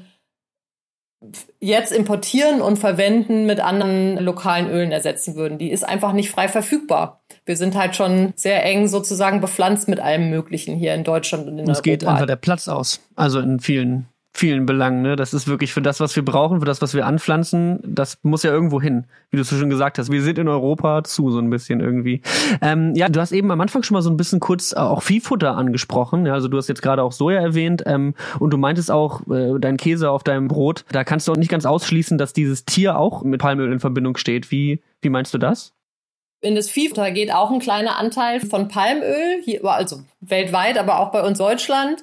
jetzt 1.60 1.92
importieren 1.92 2.60
und 2.60 2.78
verwenden, 2.78 3.46
mit 3.46 3.60
anderen 3.60 4.18
lokalen 4.18 4.70
Ölen 4.70 4.92
ersetzen 4.92 5.34
würden. 5.34 5.58
Die 5.58 5.70
ist 5.70 5.82
einfach 5.82 6.12
nicht 6.12 6.30
frei 6.30 6.48
verfügbar. 6.48 7.22
Wir 7.44 7.56
sind 7.56 7.76
halt 7.76 7.96
schon 7.96 8.32
sehr 8.36 8.64
eng 8.64 8.88
sozusagen 8.88 9.40
bepflanzt 9.40 9.88
mit 9.88 10.00
allem 10.00 10.30
Möglichen 10.30 10.76
hier 10.76 10.94
in 10.94 11.04
Deutschland 11.04 11.46
und 11.46 11.58
in 11.58 11.68
Uns 11.68 11.78
Europa. 11.78 11.82
geht 11.82 12.04
einfach 12.04 12.26
der 12.26 12.36
Platz 12.36 12.68
aus. 12.68 13.00
Also 13.16 13.40
in 13.40 13.60
vielen 13.60 14.08
vielen 14.36 14.66
Belangen. 14.66 15.02
Ne? 15.02 15.14
Das 15.14 15.32
ist 15.32 15.46
wirklich 15.46 15.72
für 15.72 15.80
das, 15.80 16.00
was 16.00 16.16
wir 16.16 16.24
brauchen, 16.24 16.58
für 16.58 16.66
das, 16.66 16.82
was 16.82 16.92
wir 16.92 17.06
anpflanzen, 17.06 17.78
das 17.84 18.18
muss 18.22 18.42
ja 18.42 18.50
irgendwo 18.50 18.82
hin, 18.82 19.06
wie 19.30 19.36
du 19.36 19.44
so 19.44 19.56
schon 19.56 19.70
gesagt 19.70 19.96
hast. 19.96 20.10
Wir 20.10 20.22
sind 20.22 20.38
in 20.38 20.48
Europa 20.48 21.04
zu, 21.04 21.30
so 21.30 21.38
ein 21.38 21.48
bisschen 21.50 21.78
irgendwie. 21.78 22.20
Ähm, 22.60 22.94
ja, 22.96 23.08
du 23.08 23.20
hast 23.20 23.30
eben 23.30 23.52
am 23.52 23.60
Anfang 23.60 23.84
schon 23.84 23.94
mal 23.94 24.02
so 24.02 24.10
ein 24.10 24.16
bisschen 24.16 24.40
kurz 24.40 24.72
äh, 24.72 24.80
auch 24.80 25.02
Viehfutter 25.02 25.56
angesprochen. 25.56 26.26
Ja, 26.26 26.34
also 26.34 26.48
du 26.48 26.56
hast 26.56 26.68
jetzt 26.68 26.82
gerade 26.82 27.04
auch 27.04 27.12
Soja 27.12 27.40
erwähnt 27.40 27.84
ähm, 27.86 28.14
und 28.40 28.50
du 28.50 28.56
meintest 28.56 28.90
auch 28.90 29.20
äh, 29.28 29.58
dein 29.60 29.76
Käse 29.76 30.10
auf 30.10 30.24
deinem 30.24 30.48
Brot. 30.48 30.84
Da 30.90 31.04
kannst 31.04 31.28
du 31.28 31.32
auch 31.32 31.36
nicht 31.36 31.50
ganz 31.50 31.64
ausschließen, 31.64 32.18
dass 32.18 32.32
dieses 32.32 32.64
Tier 32.64 32.98
auch 32.98 33.22
mit 33.22 33.40
Palmöl 33.40 33.72
in 33.72 33.78
Verbindung 33.78 34.16
steht. 34.16 34.50
Wie, 34.50 34.82
wie 35.00 35.10
meinst 35.10 35.32
du 35.32 35.38
das? 35.38 35.72
In 36.40 36.56
das 36.56 36.68
Viehfutter 36.68 37.10
geht 37.12 37.32
auch 37.32 37.50
ein 37.52 37.60
kleiner 37.60 37.98
Anteil 37.98 38.40
von 38.40 38.68
Palmöl, 38.68 39.40
hier, 39.44 39.64
also 39.64 40.00
weltweit, 40.20 40.76
aber 40.76 40.98
auch 40.98 41.10
bei 41.10 41.22
uns 41.22 41.38
Deutschland. 41.38 42.02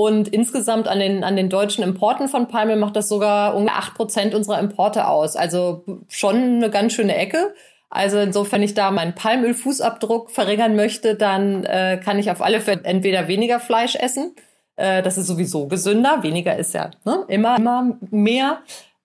Und 0.00 0.28
insgesamt 0.28 0.88
an 0.88 0.98
den, 0.98 1.24
an 1.24 1.36
den 1.36 1.50
deutschen 1.50 1.84
Importen 1.84 2.26
von 2.28 2.48
Palmöl 2.48 2.76
macht 2.76 2.96
das 2.96 3.06
sogar 3.06 3.54
ungefähr 3.54 3.76
acht 3.76 3.92
Prozent 3.92 4.34
unserer 4.34 4.58
Importe 4.58 5.06
aus. 5.06 5.36
Also 5.36 5.84
schon 6.08 6.36
eine 6.36 6.70
ganz 6.70 6.94
schöne 6.94 7.14
Ecke. 7.14 7.52
Also 7.90 8.16
insofern 8.16 8.62
ich 8.62 8.72
da 8.72 8.92
meinen 8.92 9.14
Palmölfußabdruck 9.14 10.30
verringern 10.30 10.74
möchte, 10.74 11.16
dann 11.16 11.64
äh, 11.64 12.00
kann 12.02 12.18
ich 12.18 12.30
auf 12.30 12.40
alle 12.40 12.62
Fälle 12.62 12.80
entweder 12.84 13.28
weniger 13.28 13.60
Fleisch 13.60 13.94
essen. 13.94 14.34
Äh, 14.76 15.02
das 15.02 15.18
ist 15.18 15.26
sowieso 15.26 15.66
gesünder. 15.66 16.22
Weniger 16.22 16.56
ist 16.56 16.72
ja 16.72 16.92
ne, 17.04 17.26
immer, 17.28 17.58
immer 17.58 17.98
mehr. 18.10 18.60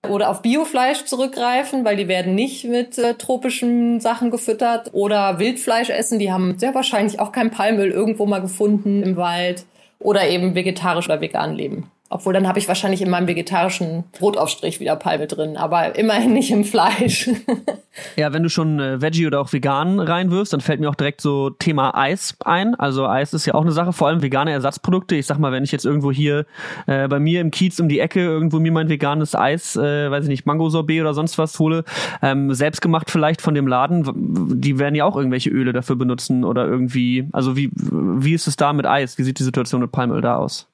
Oder 0.09 0.29
auf 0.29 0.43
Biofleisch 0.43 1.03
zurückgreifen, 1.03 1.83
weil 1.83 1.97
die 1.97 2.07
werden 2.07 2.35
nicht 2.35 2.63
mit 2.63 2.97
äh, 2.97 3.15
tropischen 3.15 3.99
Sachen 3.99 4.31
gefüttert. 4.31 4.91
Oder 4.93 5.39
Wildfleisch 5.39 5.89
essen, 5.89 6.19
die 6.19 6.31
haben 6.31 6.57
sehr 6.57 6.73
wahrscheinlich 6.73 7.19
auch 7.19 7.33
kein 7.33 7.51
Palmöl 7.51 7.91
irgendwo 7.91 8.25
mal 8.25 8.39
gefunden 8.39 9.03
im 9.03 9.17
Wald 9.17 9.65
oder 9.99 10.27
eben 10.27 10.55
vegetarisch 10.55 11.05
oder 11.05 11.21
vegan 11.21 11.55
leben. 11.55 11.91
Obwohl 12.09 12.33
dann 12.33 12.47
habe 12.47 12.59
ich 12.59 12.67
wahrscheinlich 12.67 13.01
in 13.01 13.09
meinem 13.09 13.27
vegetarischen 13.27 14.03
Brotaufstrich 14.17 14.79
wieder 14.79 14.95
Palme 14.95 15.25
drin, 15.25 15.57
aber 15.57 15.97
immerhin 15.97 16.33
nicht 16.33 16.51
im 16.51 16.63
Fleisch. 16.63 17.29
ja, 18.15 18.31
wenn 18.31 18.43
du 18.43 18.49
schon 18.49 18.79
äh, 18.79 19.01
Veggie 19.01 19.25
oder 19.25 19.41
auch 19.41 19.51
vegan 19.51 19.99
reinwirfst, 19.99 20.53
dann 20.53 20.61
fällt 20.61 20.79
mir 20.79 20.89
auch 20.89 20.95
direkt 20.95 21.19
so 21.19 21.49
Thema 21.49 21.97
Eis 21.97 22.37
ein. 22.45 22.75
Also 22.75 23.07
Eis 23.07 23.33
ist 23.33 23.47
ja 23.47 23.55
auch 23.55 23.63
eine 23.63 23.71
Sache, 23.71 23.91
vor 23.91 24.07
allem 24.07 24.21
vegane 24.21 24.51
Ersatzprodukte. 24.51 25.15
Ich 25.15 25.25
sag 25.25 25.39
mal, 25.39 25.51
wenn 25.51 25.63
ich 25.63 25.71
jetzt 25.71 25.83
irgendwo 25.83 26.11
hier 26.11 26.45
äh, 26.85 27.07
bei 27.07 27.19
mir 27.19 27.41
im 27.41 27.49
Kiez 27.49 27.79
um 27.79 27.89
die 27.89 27.99
Ecke 27.99 28.19
irgendwo 28.19 28.59
mir 28.59 28.71
mein 28.71 28.87
veganes 28.87 29.33
Eis, 29.33 29.75
äh, 29.75 30.11
weiß 30.11 30.25
ich 30.25 30.29
nicht, 30.29 30.45
Mango-Sorbet 30.45 31.01
oder 31.01 31.15
sonst 31.15 31.39
was 31.39 31.57
hole, 31.57 31.83
ähm, 32.21 32.53
selbst 32.53 32.81
gemacht 32.81 33.09
vielleicht 33.09 33.41
von 33.41 33.55
dem 33.55 33.65
Laden, 33.65 34.61
die 34.61 34.77
werden 34.77 34.93
ja 34.93 35.05
auch 35.05 35.17
irgendwelche 35.17 35.49
Öle 35.49 35.73
dafür 35.73 35.95
benutzen 35.95 36.43
oder 36.43 36.67
irgendwie, 36.67 37.27
also 37.31 37.57
wie, 37.57 37.71
wie 37.73 38.33
ist 38.33 38.45
es 38.45 38.57
da 38.57 38.73
mit 38.73 38.85
Eis? 38.85 39.17
Wie 39.17 39.23
sieht 39.23 39.39
die 39.39 39.43
Situation 39.43 39.81
mit 39.81 39.91
Palmöl 39.91 40.21
da 40.21 40.35
aus? 40.37 40.67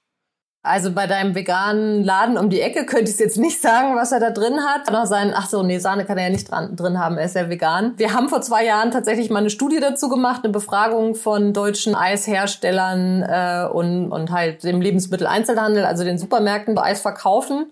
Also 0.63 0.91
bei 0.91 1.07
deinem 1.07 1.33
veganen 1.33 2.03
Laden 2.03 2.37
um 2.37 2.51
die 2.51 2.61
Ecke 2.61 2.85
könnte 2.85 3.09
ich 3.09 3.17
jetzt 3.17 3.37
nicht 3.37 3.59
sagen, 3.59 3.95
was 3.95 4.11
er 4.11 4.19
da 4.19 4.29
drin 4.29 4.59
hat. 4.63 4.93
Auch 4.93 5.07
sein, 5.07 5.33
ach 5.35 5.49
so, 5.49 5.63
nee, 5.63 5.79
Sahne 5.79 6.05
kann 6.05 6.19
er 6.19 6.25
ja 6.25 6.29
nicht 6.29 6.51
dran, 6.51 6.75
drin 6.75 6.99
haben, 6.99 7.17
er 7.17 7.25
ist 7.25 7.35
ja 7.35 7.49
vegan. 7.49 7.93
Wir 7.97 8.13
haben 8.13 8.29
vor 8.29 8.41
zwei 8.41 8.63
Jahren 8.63 8.91
tatsächlich 8.91 9.31
mal 9.31 9.39
eine 9.39 9.49
Studie 9.49 9.79
dazu 9.79 10.07
gemacht, 10.07 10.41
eine 10.43 10.53
Befragung 10.53 11.15
von 11.15 11.53
deutschen 11.53 11.95
Eisherstellern 11.95 13.23
äh, 13.23 13.69
und, 13.73 14.11
und 14.11 14.29
halt 14.29 14.63
dem 14.63 14.81
Lebensmitteleinzelhandel, 14.81 15.83
also 15.83 16.03
den 16.03 16.19
Supermärkten, 16.19 16.75
die 16.75 16.81
Eis 16.81 17.01
verkaufen. 17.01 17.71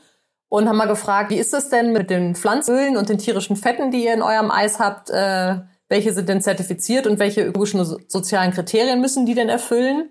Und 0.51 0.67
haben 0.67 0.77
mal 0.77 0.87
gefragt, 0.87 1.29
wie 1.29 1.37
ist 1.37 1.53
das 1.53 1.69
denn 1.69 1.93
mit 1.93 2.09
den 2.09 2.33
Pflanzölen 2.33 2.97
und 2.97 3.07
den 3.07 3.19
tierischen 3.19 3.55
Fetten, 3.55 3.91
die 3.91 4.05
ihr 4.05 4.15
in 4.15 4.23
eurem 4.23 4.49
Eis 4.49 4.79
habt? 4.79 5.11
Äh, 5.11 5.57
welche 5.89 6.11
sind 6.11 6.27
denn 6.27 6.41
zertifiziert 6.41 7.05
und 7.05 7.19
welche 7.19 7.41
ökologischen 7.41 7.81
und 7.81 8.11
sozialen 8.11 8.51
Kriterien 8.51 8.99
müssen 8.99 9.27
die 9.27 9.35
denn 9.35 9.47
erfüllen? 9.47 10.09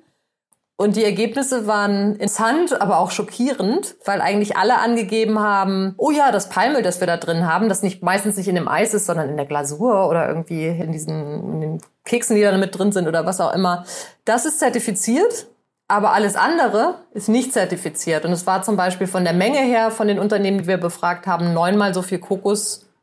Und 0.80 0.94
die 0.94 1.04
Ergebnisse 1.04 1.66
waren 1.66 2.12
interessant, 2.12 2.80
aber 2.80 3.00
auch 3.00 3.11
schockierend, 3.11 3.97
weil 4.04 4.20
eigentlich 4.20 4.56
alle 4.56 4.78
angegeben 4.78 5.40
haben, 5.40 5.94
oh 5.97 6.12
ja, 6.12 6.30
das 6.30 6.50
Palmöl, 6.50 6.82
das 6.82 7.00
wir 7.00 7.08
da 7.08 7.16
drin 7.16 7.52
haben, 7.52 7.68
das 7.68 7.82
nicht 7.82 8.00
meistens 8.00 8.37
nicht 8.37 8.47
in 8.47 8.54
dem 8.54 8.68
Eis 8.68 8.94
ist, 8.94 9.06
sondern 9.06 9.28
in 9.28 9.37
der 9.37 9.47
Glasur 9.47 10.08
oder 10.08 10.28
irgendwie 10.28 10.68
in 10.68 10.92
diesen 10.92 11.52
in 11.52 11.61
den 11.61 11.80
Keksen, 12.04 12.37
die 12.37 12.42
da 12.42 12.56
mit 12.56 12.78
drin 12.78 12.92
sind 12.92 13.08
oder 13.08 13.26
was 13.26 13.40
auch 13.40 13.52
immer, 13.54 13.85
das 14.25 14.47
ist 14.47 14.61
zertifiziert. 14.61 15.49
Aber 15.88 16.12
alles 16.12 16.37
andere 16.37 16.97
ist 17.12 17.28
nicht 17.28 17.52
zertifiziert. 17.52 18.25
Und 18.25 18.30
es 18.30 18.47
war 18.47 18.62
zum 18.62 18.76
Beispiel 18.76 19.08
von 19.08 19.25
der 19.25 19.32
Menge 19.32 19.58
her 19.58 19.90
von 19.90 20.06
den 20.06 20.20
Unternehmen, 20.20 20.58
die 20.58 20.66
wir 20.68 20.76
befragt 20.76 21.26
haben, 21.26 21.54
neunmal 21.54 21.92
so 21.92 22.02
viel 22.02 22.20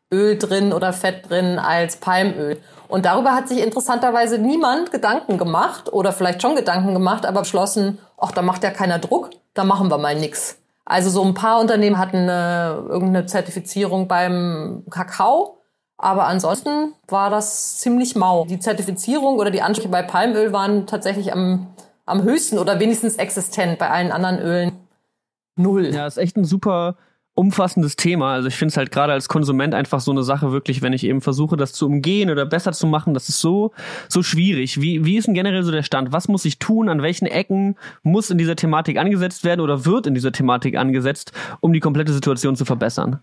Kokosöl 0.09 0.37
drin 0.37 0.73
oder 0.73 0.93
Fett 0.93 1.29
drin 1.29 1.59
als 1.59 1.97
Palmöl. 1.97 2.59
Und 2.87 3.05
darüber 3.05 3.33
hat 3.33 3.47
sich 3.47 3.63
interessanterweise 3.63 4.37
niemand 4.37 4.91
Gedanken 4.91 5.37
gemacht 5.37 5.91
oder 5.91 6.11
vielleicht 6.11 6.41
schon 6.41 6.55
Gedanken 6.55 6.93
gemacht, 6.93 7.25
aber 7.25 7.41
beschlossen, 7.41 7.97
ach, 8.17 8.31
da 8.31 8.41
macht 8.41 8.63
ja 8.63 8.71
keiner 8.71 8.99
Druck, 8.99 9.31
da 9.53 9.63
machen 9.63 9.89
wir 9.89 9.97
mal 9.97 10.15
nix. 10.15 10.57
Also 10.85 11.09
so 11.09 11.23
ein 11.23 11.33
paar 11.33 11.59
Unternehmen 11.59 11.97
hatten 11.97 12.17
eine, 12.17 12.85
irgendeine 12.87 13.25
Zertifizierung 13.25 14.07
beim 14.07 14.83
Kakao, 14.91 15.57
aber 15.97 16.27
ansonsten 16.27 16.93
war 17.07 17.31
das 17.31 17.79
ziemlich 17.79 18.15
mau. 18.15 18.45
Die 18.45 18.59
Zertifizierung 18.59 19.39
oder 19.39 19.49
die 19.49 19.63
Ansprüche 19.63 19.89
bei 19.89 20.03
Palmöl 20.03 20.53
waren 20.53 20.85
tatsächlich 20.85 21.33
am, 21.33 21.67
am 22.05 22.21
höchsten 22.21 22.59
oder 22.59 22.79
wenigstens 22.79 23.15
existent. 23.15 23.79
Bei 23.79 23.89
allen 23.89 24.11
anderen 24.11 24.39
Ölen 24.39 24.73
null. 25.55 25.85
Ja, 25.93 26.05
ist 26.05 26.17
echt 26.17 26.37
ein 26.37 26.45
super 26.45 26.97
umfassendes 27.35 27.97
Thema. 27.97 28.33
Also 28.33 28.47
ich 28.47 28.55
finde 28.55 28.71
es 28.71 28.77
halt 28.77 28.91
gerade 28.91 29.13
als 29.13 29.27
Konsument 29.27 29.73
einfach 29.73 29.99
so 29.99 30.11
eine 30.11 30.23
Sache 30.23 30.51
wirklich, 30.51 30.81
wenn 30.81 30.93
ich 30.93 31.03
eben 31.03 31.21
versuche, 31.21 31.57
das 31.57 31.73
zu 31.73 31.85
umgehen 31.85 32.29
oder 32.29 32.45
besser 32.45 32.71
zu 32.71 32.87
machen, 32.87 33.13
das 33.13 33.29
ist 33.29 33.41
so, 33.41 33.71
so 34.07 34.23
schwierig. 34.23 34.81
Wie, 34.81 35.05
wie 35.05 35.17
ist 35.17 35.27
denn 35.27 35.33
generell 35.33 35.63
so 35.63 35.71
der 35.71 35.83
Stand? 35.83 36.13
Was 36.13 36.29
muss 36.29 36.45
ich 36.45 36.59
tun? 36.59 36.89
An 36.89 37.01
welchen 37.01 37.25
Ecken 37.25 37.75
muss 38.03 38.29
in 38.29 38.37
dieser 38.37 38.55
Thematik 38.55 38.97
angesetzt 38.97 39.43
werden 39.43 39.61
oder 39.61 39.85
wird 39.85 40.07
in 40.07 40.13
dieser 40.13 40.31
Thematik 40.31 40.77
angesetzt, 40.77 41.33
um 41.59 41.73
die 41.73 41.81
komplette 41.81 42.13
Situation 42.13 42.55
zu 42.55 42.63
verbessern? 42.63 43.19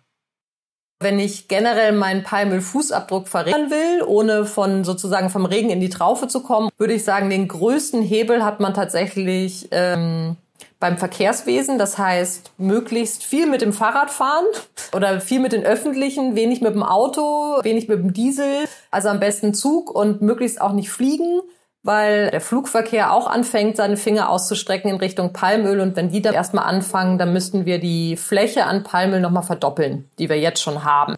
Wenn 1.00 1.18
ich 1.18 1.48
generell 1.48 1.92
meinen 1.92 2.22
Palmöl-Fußabdruck 2.22 3.26
verringern 3.26 3.70
will, 3.70 4.04
ohne 4.06 4.44
von 4.44 4.84
sozusagen 4.84 5.30
vom 5.30 5.46
Regen 5.46 5.70
in 5.70 5.80
die 5.80 5.88
Traufe 5.88 6.28
zu 6.28 6.42
kommen, 6.42 6.68
würde 6.76 6.92
ich 6.92 7.02
sagen, 7.02 7.28
den 7.28 7.48
größten 7.48 8.02
Hebel 8.02 8.44
hat 8.44 8.60
man 8.60 8.72
tatsächlich 8.72 9.68
ähm, 9.72 10.36
beim 10.82 10.98
Verkehrswesen. 10.98 11.78
Das 11.78 11.96
heißt, 11.96 12.50
möglichst 12.58 13.22
viel 13.22 13.46
mit 13.46 13.62
dem 13.62 13.72
Fahrrad 13.72 14.10
fahren 14.10 14.44
oder 14.94 15.20
viel 15.20 15.38
mit 15.38 15.52
den 15.52 15.64
Öffentlichen, 15.64 16.34
wenig 16.34 16.60
mit 16.60 16.74
dem 16.74 16.82
Auto, 16.82 17.60
wenig 17.62 17.88
mit 17.88 18.00
dem 18.00 18.12
Diesel. 18.12 18.68
Also 18.90 19.08
am 19.08 19.20
besten 19.20 19.54
Zug 19.54 19.90
und 19.94 20.20
möglichst 20.22 20.60
auch 20.60 20.72
nicht 20.72 20.90
fliegen, 20.90 21.40
weil 21.84 22.30
der 22.32 22.40
Flugverkehr 22.40 23.12
auch 23.12 23.28
anfängt, 23.28 23.76
seine 23.76 23.96
Finger 23.96 24.28
auszustrecken 24.28 24.90
in 24.90 24.96
Richtung 24.96 25.32
Palmöl. 25.32 25.80
Und 25.80 25.94
wenn 25.94 26.10
die 26.10 26.20
dann 26.20 26.34
erstmal 26.34 26.64
anfangen, 26.64 27.16
dann 27.16 27.32
müssten 27.32 27.64
wir 27.64 27.78
die 27.78 28.16
Fläche 28.16 28.64
an 28.64 28.82
Palmöl 28.82 29.20
nochmal 29.20 29.44
verdoppeln, 29.44 30.10
die 30.18 30.28
wir 30.28 30.38
jetzt 30.38 30.60
schon 30.60 30.82
haben. 30.82 31.16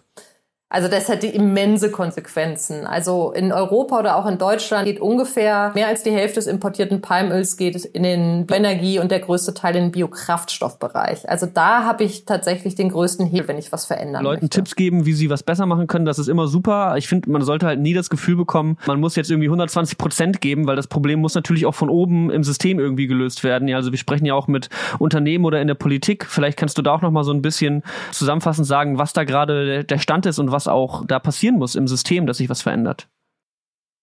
Also 0.71 0.89
das 0.89 1.09
hätte 1.09 1.29
immense 1.29 1.91
Konsequenzen. 1.91 2.85
Also 2.85 3.33
in 3.33 3.53
Europa 3.53 3.99
oder 4.01 4.17
auch 4.17 4.27
in 4.27 4.39
Deutschland 4.39 4.87
geht 4.87 5.01
ungefähr 5.01 5.71
mehr 5.75 5.87
als 5.87 6.03
die 6.03 6.11
Hälfte 6.11 6.37
des 6.37 6.47
importierten 6.49 7.01
Palmöls 7.01 7.57
geht 7.57 7.85
in 7.85 8.03
den 8.03 8.47
Energie 8.51 8.99
und 8.99 9.13
der 9.13 9.21
größte 9.21 9.55
Teil 9.55 9.77
in 9.77 9.85
den 9.85 9.93
Biokraftstoffbereich. 9.93 11.29
Also 11.29 11.47
da 11.47 11.85
habe 11.85 12.03
ich 12.03 12.25
tatsächlich 12.25 12.75
den 12.75 12.89
größten 12.89 13.27
Hebel, 13.27 13.49
wenn 13.49 13.59
ich 13.59 13.71
was 13.71 13.85
verändern 13.85 14.25
Leuten 14.25 14.47
möchte. 14.47 14.57
Tipps 14.57 14.75
geben, 14.75 15.07
wie 15.07 15.13
sie 15.13 15.31
was 15.31 15.45
besser 15.45 15.67
machen 15.67 15.87
können, 15.87 16.07
das 16.07 16.19
ist 16.19 16.29
immer 16.29 16.49
super. 16.49 16.97
Ich 16.97 17.07
finde, 17.07 17.31
man 17.31 17.43
sollte 17.43 17.67
halt 17.67 17.79
nie 17.79 17.95
das 17.95 18.11
Gefühl 18.11 18.35
bekommen, 18.35 18.79
man 18.87 18.99
muss 18.99 19.15
jetzt 19.15 19.31
irgendwie 19.31 19.49
120 19.49 19.97
Prozent 19.97 20.41
geben, 20.41 20.67
weil 20.67 20.77
das 20.77 20.89
Problem 20.89 21.21
muss 21.21 21.35
natürlich 21.35 21.67
auch 21.67 21.75
von 21.75 21.89
oben 21.89 22.31
im 22.31 22.43
System 22.43 22.81
irgendwie 22.81 23.07
gelöst 23.07 23.45
werden. 23.45 23.69
Ja, 23.69 23.77
also 23.77 23.93
wir 23.93 23.99
sprechen 23.99 24.25
ja 24.25 24.35
auch 24.35 24.49
mit 24.49 24.71
Unternehmen 24.99 25.45
oder 25.45 25.61
in 25.61 25.69
der 25.69 25.75
Politik. 25.75 26.27
Vielleicht 26.27 26.59
kannst 26.59 26.79
du 26.79 26.83
da 26.83 26.95
auch 26.95 27.03
noch 27.03 27.13
mal 27.13 27.23
so 27.23 27.33
ein 27.33 27.43
bisschen 27.43 27.83
zusammenfassend 28.11 28.67
sagen, 28.67 28.99
was 28.99 29.13
da 29.13 29.25
gerade 29.25 29.85
der 29.85 29.99
Stand 29.99 30.27
ist 30.27 30.39
und 30.39 30.54
was 30.55 30.69
auch 30.69 31.05
da 31.05 31.19
passieren 31.19 31.57
muss 31.57 31.75
im 31.75 31.87
System, 31.87 32.27
dass 32.27 32.39
sich 32.39 32.49
was 32.49 32.63
verändert. 32.63 33.09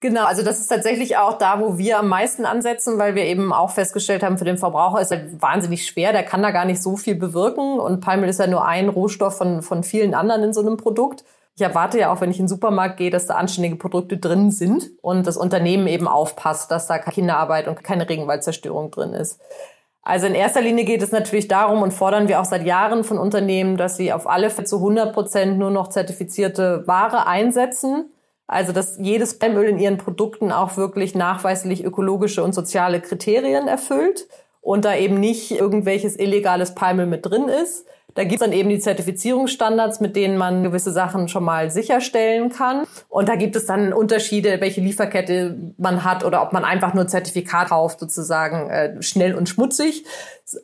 Genau, 0.02 0.26
also 0.26 0.44
das 0.44 0.60
ist 0.60 0.68
tatsächlich 0.68 1.18
auch 1.18 1.38
da, 1.38 1.60
wo 1.60 1.78
wir 1.78 2.00
am 2.00 2.08
meisten 2.08 2.44
ansetzen, 2.46 2.98
weil 2.98 3.14
wir 3.14 3.24
eben 3.26 3.54
auch 3.54 3.70
festgestellt 3.70 4.24
haben, 4.24 4.40
für 4.40 4.46
den 4.46 4.58
Verbraucher 4.58 5.00
ist 5.00 5.12
er 5.12 5.40
wahnsinnig 5.40 5.86
schwer, 5.86 6.12
der 6.12 6.24
kann 6.24 6.42
da 6.42 6.50
gar 6.50 6.66
nicht 6.66 6.82
so 6.82 6.98
viel 6.98 7.14
bewirken 7.14 7.80
und 7.80 8.02
Palmöl 8.02 8.28
ist 8.28 8.40
ja 8.40 8.48
nur 8.48 8.66
ein 8.66 8.90
Rohstoff 8.90 9.38
von, 9.38 9.62
von 9.62 9.84
vielen 9.84 10.16
anderen 10.16 10.42
in 10.44 10.54
so 10.54 10.62
einem 10.62 10.78
Produkt. 10.78 11.24
Ich 11.56 11.62
erwarte 11.62 12.00
ja 12.00 12.12
auch, 12.12 12.20
wenn 12.20 12.32
ich 12.32 12.40
in 12.40 12.46
den 12.46 12.50
Supermarkt 12.50 12.98
gehe, 12.98 13.12
dass 13.12 13.28
da 13.28 13.36
anständige 13.36 13.76
Produkte 13.76 14.18
drin 14.18 14.50
sind 14.50 14.90
und 15.04 15.28
das 15.28 15.38
Unternehmen 15.38 15.86
eben 15.86 16.08
aufpasst, 16.08 16.72
dass 16.72 16.88
da 16.88 16.98
keine 16.98 17.14
Kinderarbeit 17.14 17.68
und 17.68 17.84
keine 17.84 18.10
Regenwaldzerstörung 18.10 18.90
drin 18.90 19.14
ist. 19.14 19.40
Also 20.04 20.26
in 20.26 20.34
erster 20.34 20.62
Linie 20.62 20.84
geht 20.86 21.04
es 21.04 21.12
natürlich 21.12 21.48
darum 21.48 21.84
und 21.84 21.92
fordern 21.92 22.28
wir 22.28 22.42
auch 22.42 22.46
seit 22.46 22.66
Jahren 22.66 23.04
von 23.04 23.20
Unternehmen, 23.20 23.78
dass 23.78 23.98
sie 23.98 24.12
auf 24.12 24.28
alle 24.28 24.50
zu 24.50 24.78
100 24.78 25.14
Prozent 25.14 25.60
nur 25.60 25.70
noch 25.70 25.90
zertifizierte 25.90 26.88
Ware 26.88 27.28
einsetzen. 27.28 28.12
Also 28.48 28.74
dass 28.74 28.98
jedes 29.00 29.40
Palmöl 29.40 29.70
in 29.70 29.80
ihren 29.80 29.98
Produkten 29.98 30.52
auch 30.52 30.76
wirklich 30.76 31.16
nachweislich 31.16 31.86
ökologische 31.86 32.44
und 32.44 32.54
soziale 32.54 33.00
Kriterien 33.00 33.68
erfüllt 33.68 34.28
und 34.60 34.86
da 34.86 34.96
eben 34.96 35.20
nicht 35.20 35.52
irgendwelches 35.52 36.20
illegales 36.20 36.76
Palmöl 36.76 37.06
mit 37.06 37.26
drin 37.26 37.48
ist. 37.48 37.86
Da 38.14 38.24
gibt 38.24 38.36
es 38.36 38.40
dann 38.40 38.54
eben 38.54 38.70
die 38.70 38.80
Zertifizierungsstandards, 38.80 40.00
mit 40.00 40.16
denen 40.16 40.38
man 40.38 40.64
gewisse 40.64 40.92
Sachen 40.92 41.28
schon 41.28 41.44
mal 41.44 41.72
sicherstellen 41.72 42.50
kann. 42.50 42.86
Und 43.10 43.30
da 43.30 43.36
gibt 43.36 43.56
es 43.56 43.66
dann 43.66 43.94
Unterschiede, 43.94 44.60
welche 44.62 44.82
Lieferkette 44.82 45.74
man 45.78 46.04
hat 46.04 46.24
oder 46.24 46.42
ob 46.42 46.54
man 46.54 46.66
einfach 46.66 46.94
nur 46.94 47.08
Zertifikat 47.08 47.70
kauft, 47.70 48.00
sozusagen 48.00 48.70
äh, 48.70 49.02
schnell 49.02 49.36
und 49.36 49.50
schmutzig 49.50 50.04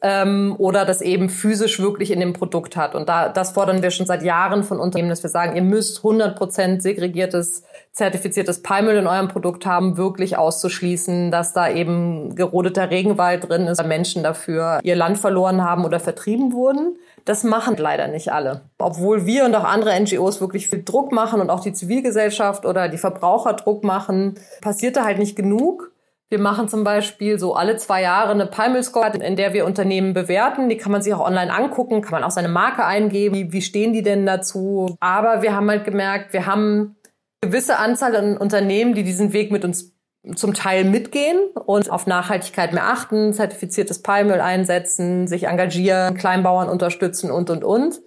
ähm, 0.01 0.55
oder 0.57 0.85
das 0.85 1.01
eben 1.01 1.29
physisch 1.29 1.79
wirklich 1.79 2.11
in 2.11 2.19
dem 2.19 2.33
Produkt 2.33 2.75
hat. 2.75 2.95
Und 2.95 3.09
da, 3.09 3.29
das 3.29 3.51
fordern 3.51 3.81
wir 3.81 3.91
schon 3.91 4.05
seit 4.05 4.23
Jahren 4.23 4.63
von 4.63 4.79
Unternehmen, 4.79 5.09
dass 5.09 5.23
wir 5.23 5.29
sagen, 5.29 5.55
ihr 5.55 5.61
müsst 5.61 5.99
100% 5.99 6.81
segregiertes, 6.81 7.63
zertifiziertes 7.91 8.61
Palmöl 8.61 8.97
in 8.97 9.07
eurem 9.07 9.27
Produkt 9.27 9.65
haben, 9.65 9.97
wirklich 9.97 10.37
auszuschließen, 10.37 11.31
dass 11.31 11.53
da 11.53 11.69
eben 11.69 12.35
gerodeter 12.35 12.89
Regenwald 12.89 13.49
drin 13.49 13.67
ist, 13.67 13.79
weil 13.79 13.87
Menschen 13.87 14.23
dafür 14.23 14.79
ihr 14.83 14.95
Land 14.95 15.17
verloren 15.17 15.63
haben 15.63 15.85
oder 15.85 15.99
vertrieben 15.99 16.53
wurden. 16.53 16.97
Das 17.25 17.43
machen 17.43 17.75
leider 17.77 18.07
nicht 18.07 18.31
alle. 18.31 18.61
Obwohl 18.77 19.25
wir 19.25 19.43
und 19.43 19.53
auch 19.53 19.65
andere 19.65 19.99
NGOs 19.99 20.39
wirklich 20.39 20.69
viel 20.69 20.83
Druck 20.83 21.11
machen 21.11 21.41
und 21.41 21.49
auch 21.49 21.59
die 21.59 21.73
Zivilgesellschaft 21.73 22.65
oder 22.65 22.87
die 22.87 22.97
Verbraucher 22.97 23.53
Druck 23.53 23.83
machen, 23.83 24.35
passiert 24.61 24.95
da 24.95 25.03
halt 25.03 25.17
nicht 25.17 25.35
genug. 25.35 25.91
Wir 26.29 26.39
machen 26.39 26.67
zum 26.67 26.83
Beispiel 26.83 27.39
so 27.39 27.55
alle 27.55 27.77
zwei 27.77 28.01
Jahre 28.01 28.31
eine 28.31 28.47
Palmel 28.47 28.83
Score, 28.83 29.11
in 29.17 29.37
der 29.37 29.53
wir 29.53 29.65
Unternehmen 29.65 30.13
bewerten. 30.13 30.67
Die 30.67 30.75
kann 30.75 30.91
man 30.91 31.01
sich 31.01 31.13
auch 31.13 31.25
online 31.25 31.53
angucken, 31.53 32.01
kann 32.01 32.11
man 32.11 32.23
auch 32.25 32.31
seine 32.31 32.49
Marke 32.49 32.83
eingeben. 32.83 33.33
Wie, 33.33 33.53
wie 33.53 33.61
stehen 33.61 33.93
die 33.93 34.03
denn 34.03 34.25
dazu? 34.25 34.97
Aber 34.99 35.41
wir 35.41 35.55
haben 35.55 35.69
halt 35.69 35.85
gemerkt, 35.85 36.33
wir 36.33 36.45
haben 36.45 36.97
eine 37.41 37.51
gewisse 37.51 37.77
Anzahl 37.77 38.13
an 38.15 38.37
Unternehmen, 38.37 38.93
die 38.93 39.03
diesen 39.03 39.31
Weg 39.31 39.51
mit 39.51 39.63
uns 39.63 39.93
zum 40.35 40.53
Teil 40.53 40.83
mitgehen 40.83 41.39
und 41.65 41.89
auf 41.89 42.07
Nachhaltigkeit 42.07 42.73
mehr 42.73 42.87
achten, 42.87 43.31
zertifiziertes 43.31 44.01
Palmöl 44.01 44.41
einsetzen, 44.41 45.27
sich 45.27 45.45
engagieren, 45.45 46.15
Kleinbauern 46.15 46.67
unterstützen 46.67 47.31
und, 47.31 47.49
und, 47.49 47.63
und. 47.63 48.01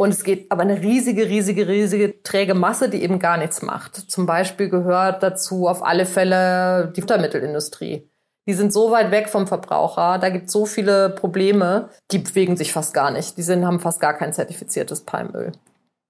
Und 0.00 0.14
es 0.14 0.24
geht 0.24 0.50
aber 0.50 0.62
eine 0.62 0.80
riesige, 0.80 1.28
riesige, 1.28 1.68
riesige 1.68 2.22
träge 2.22 2.54
Masse, 2.54 2.88
die 2.88 3.02
eben 3.02 3.18
gar 3.18 3.36
nichts 3.36 3.60
macht. 3.60 3.96
Zum 3.96 4.24
Beispiel 4.24 4.70
gehört 4.70 5.22
dazu 5.22 5.68
auf 5.68 5.82
alle 5.82 6.06
Fälle 6.06 6.90
die 6.96 7.02
Futtermittelindustrie. 7.02 8.10
Die 8.48 8.54
sind 8.54 8.72
so 8.72 8.92
weit 8.92 9.10
weg 9.10 9.28
vom 9.28 9.46
Verbraucher, 9.46 10.16
da 10.18 10.30
gibt 10.30 10.46
es 10.46 10.52
so 10.52 10.64
viele 10.64 11.10
Probleme, 11.10 11.90
die 12.12 12.18
bewegen 12.18 12.56
sich 12.56 12.72
fast 12.72 12.94
gar 12.94 13.10
nicht. 13.10 13.36
Die 13.36 13.42
sind, 13.42 13.66
haben 13.66 13.78
fast 13.78 14.00
gar 14.00 14.14
kein 14.14 14.32
zertifiziertes 14.32 15.02
Palmöl. 15.02 15.52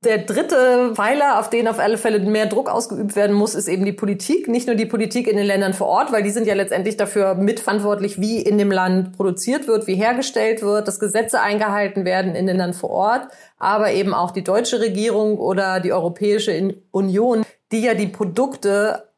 Der 0.02 0.16
dritte 0.16 0.92
Pfeiler, 0.94 1.38
auf 1.38 1.50
den 1.50 1.68
auf 1.68 1.78
alle 1.78 1.98
Fälle 1.98 2.20
mehr 2.20 2.46
Druck 2.46 2.70
ausgeübt 2.70 3.16
werden 3.16 3.36
muss, 3.36 3.54
ist 3.54 3.68
eben 3.68 3.84
die 3.84 3.92
Politik. 3.92 4.48
Nicht 4.48 4.66
nur 4.66 4.74
die 4.74 4.86
Politik 4.86 5.28
in 5.28 5.36
den 5.36 5.44
Ländern 5.44 5.74
vor 5.74 5.88
Ort, 5.88 6.10
weil 6.10 6.22
die 6.22 6.30
sind 6.30 6.46
ja 6.46 6.54
letztendlich 6.54 6.96
dafür 6.96 7.34
mitverantwortlich, 7.34 8.18
wie 8.18 8.40
in 8.40 8.56
dem 8.56 8.70
Land 8.70 9.14
produziert 9.14 9.66
wird, 9.66 9.86
wie 9.86 9.96
hergestellt 9.96 10.62
wird, 10.62 10.88
dass 10.88 11.00
Gesetze 11.00 11.42
eingehalten 11.42 12.06
werden 12.06 12.28
in 12.34 12.46
den 12.46 12.56
Ländern 12.56 12.72
vor 12.72 12.88
Ort, 12.88 13.28
aber 13.58 13.92
eben 13.92 14.14
auch 14.14 14.30
die 14.30 14.42
deutsche 14.42 14.80
Regierung 14.80 15.36
oder 15.36 15.80
die 15.80 15.92
Europäische 15.92 16.76
Union, 16.92 17.44
die 17.70 17.82
ja 17.82 17.92
die 17.92 18.06
Produkte 18.06 19.10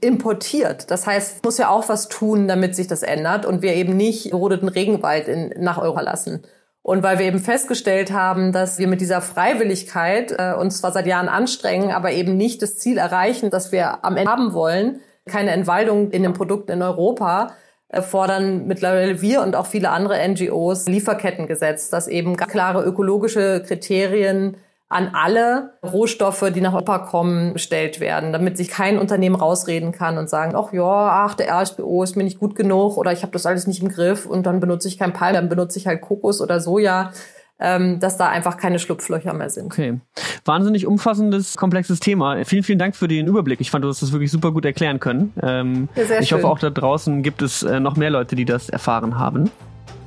importiert. 0.00 0.90
Das 0.90 1.06
heißt, 1.06 1.44
muss 1.44 1.58
ja 1.58 1.68
auch 1.68 1.88
was 1.88 2.08
tun, 2.08 2.48
damit 2.48 2.74
sich 2.74 2.88
das 2.88 3.04
ändert 3.04 3.46
und 3.46 3.62
wir 3.62 3.74
eben 3.74 3.96
nicht 3.96 4.32
gerodeten 4.32 4.68
Regenwald 4.68 5.28
in, 5.28 5.54
nach 5.58 5.78
Europa 5.78 6.00
lassen. 6.00 6.42
Und 6.82 7.02
weil 7.02 7.18
wir 7.18 7.26
eben 7.26 7.40
festgestellt 7.40 8.12
haben, 8.12 8.52
dass 8.52 8.78
wir 8.78 8.88
mit 8.88 9.00
dieser 9.00 9.20
Freiwilligkeit 9.20 10.34
äh, 10.38 10.54
uns 10.54 10.78
zwar 10.78 10.92
seit 10.92 11.06
Jahren 11.06 11.28
anstrengen, 11.28 11.90
aber 11.90 12.12
eben 12.12 12.36
nicht 12.36 12.62
das 12.62 12.78
Ziel 12.78 12.98
erreichen, 12.98 13.50
das 13.50 13.72
wir 13.72 14.04
am 14.04 14.16
Ende 14.16 14.30
haben 14.30 14.52
wollen, 14.54 15.00
keine 15.26 15.50
Entwaldung 15.50 16.10
in 16.10 16.22
den 16.22 16.32
Produkten 16.32 16.72
in 16.72 16.82
Europa, 16.82 17.52
äh, 17.88 18.02
fordern 18.02 18.66
mittlerweile 18.66 19.20
wir 19.20 19.42
und 19.42 19.56
auch 19.56 19.66
viele 19.66 19.90
andere 19.90 20.26
NGOs 20.26 20.86
Lieferkettengesetz, 20.86 21.90
dass 21.90 22.08
eben 22.08 22.36
klare 22.36 22.82
ökologische 22.84 23.62
Kriterien 23.66 24.56
an 24.90 25.10
alle 25.12 25.74
Rohstoffe, 25.84 26.50
die 26.54 26.62
nach 26.62 26.72
Europa 26.72 26.98
kommen, 27.00 27.52
gestellt 27.52 28.00
werden, 28.00 28.32
damit 28.32 28.56
sich 28.56 28.68
kein 28.68 28.98
Unternehmen 28.98 29.36
rausreden 29.36 29.92
kann 29.92 30.16
und 30.16 30.30
sagen, 30.30 30.54
ach 30.56 30.72
ja, 30.72 31.26
ach, 31.26 31.34
der 31.34 31.52
RSBO 31.52 32.02
ist 32.02 32.16
mir 32.16 32.24
nicht 32.24 32.38
gut 32.38 32.54
genug 32.54 32.96
oder 32.96 33.12
ich 33.12 33.22
habe 33.22 33.32
das 33.32 33.44
alles 33.44 33.66
nicht 33.66 33.82
im 33.82 33.90
Griff 33.90 34.24
und 34.24 34.46
dann 34.46 34.60
benutze 34.60 34.88
ich 34.88 34.98
kein 34.98 35.12
Palm, 35.12 35.34
dann 35.34 35.48
benutze 35.50 35.78
ich 35.78 35.86
halt 35.86 36.00
Kokos 36.00 36.40
oder 36.40 36.60
Soja. 36.60 37.12
Ähm, 37.60 37.98
dass 37.98 38.16
da 38.16 38.28
einfach 38.28 38.56
keine 38.56 38.78
Schlupflöcher 38.78 39.32
mehr 39.32 39.50
sind. 39.50 39.72
Okay. 39.72 39.98
Wahnsinnig 40.44 40.86
umfassendes, 40.86 41.56
komplexes 41.56 41.98
Thema. 41.98 42.44
Vielen, 42.44 42.62
vielen 42.62 42.78
Dank 42.78 42.94
für 42.94 43.08
den 43.08 43.26
Überblick. 43.26 43.60
Ich 43.60 43.72
fand, 43.72 43.84
du 43.84 43.88
hast 43.88 44.00
das 44.00 44.12
wirklich 44.12 44.30
super 44.30 44.52
gut 44.52 44.64
erklären 44.64 45.00
können. 45.00 45.32
Ähm, 45.42 45.88
ja, 45.96 46.20
ich 46.20 46.28
schön. 46.28 46.38
hoffe, 46.38 46.46
auch 46.46 46.60
da 46.60 46.70
draußen 46.70 47.20
gibt 47.24 47.42
es 47.42 47.64
äh, 47.64 47.80
noch 47.80 47.96
mehr 47.96 48.10
Leute, 48.10 48.36
die 48.36 48.44
das 48.44 48.68
erfahren 48.68 49.18
haben. 49.18 49.50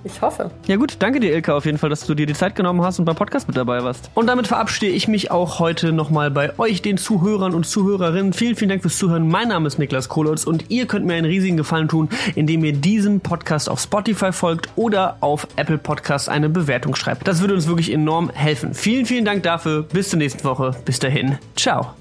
Ich 0.04 0.22
hoffe. 0.22 0.52
Ja 0.68 0.78
gut, 0.78 0.96
danke 1.00 1.20
dir, 1.20 1.34
Ilka, 1.34 1.56
auf 1.56 1.66
jeden 1.66 1.78
Fall, 1.78 1.90
dass 1.90 2.06
du 2.06 2.16
dir 2.16 2.26
die 2.26 2.34
Zeit 2.34 2.56
genommen 2.56 2.82
hast 2.82 3.00
und 3.00 3.06
beim 3.06 3.16
Podcast 3.16 3.48
mit 3.48 3.58
dabei 3.58 3.84
warst. 3.84 4.10
Und 4.16 4.28
damit 4.28 4.48
verabschiede 4.48 4.92
ich 4.92 5.08
mich 5.08 5.32
auch 5.32 5.60
heute 5.60 5.92
nochmal 5.92 6.32
bei 6.32 6.58
euch, 6.58 6.82
den 6.82 6.98
Zuhörern 6.98 7.54
und 7.54 7.66
Zuhörerinnen. 7.66 8.34
Vielen, 8.34 8.56
vielen 8.56 8.70
Dank 8.70 8.82
fürs 8.82 8.98
Zuhören. 8.98 9.28
Mein 9.28 9.50
Name 9.50 9.68
ist 9.68 9.78
Niklas 9.78 10.10
Kohlholz 10.10 10.44
und 10.44 10.66
ihr 10.70 10.88
könnt 10.88 11.06
mir 11.06 11.14
einen 11.14 11.26
riesigen 11.26 11.58
Gefallen 11.58 11.88
tun, 11.88 12.10
indem 12.36 12.64
ihr 12.64 12.74
diesem 12.74 13.22
Podcast 13.22 13.70
auf 13.70 13.80
Spotify 13.80 14.32
folgt 14.32 14.70
oder 14.76 15.18
auf 15.20 15.48
Apple 15.56 15.78
Podcast 15.78 16.30
eine 16.30 16.50
Bewertung 16.50 16.96
schreibt. 16.96 17.28
Das 17.28 17.42
würde 17.42 17.54
uns 17.54 17.68
wirklich 17.68 17.92
enorm 17.92 18.30
helfen. 18.32 18.74
Vielen, 18.74 19.06
vielen 19.06 19.26
Dank 19.26 19.44
dafür. 19.44 19.84
Bis 19.84 20.10
zur 20.10 20.20
nächsten 20.20 20.44
Woche. 20.44 20.76
Bis 20.86 21.00
dahin. 21.00 21.38
Ciao. 21.56 21.94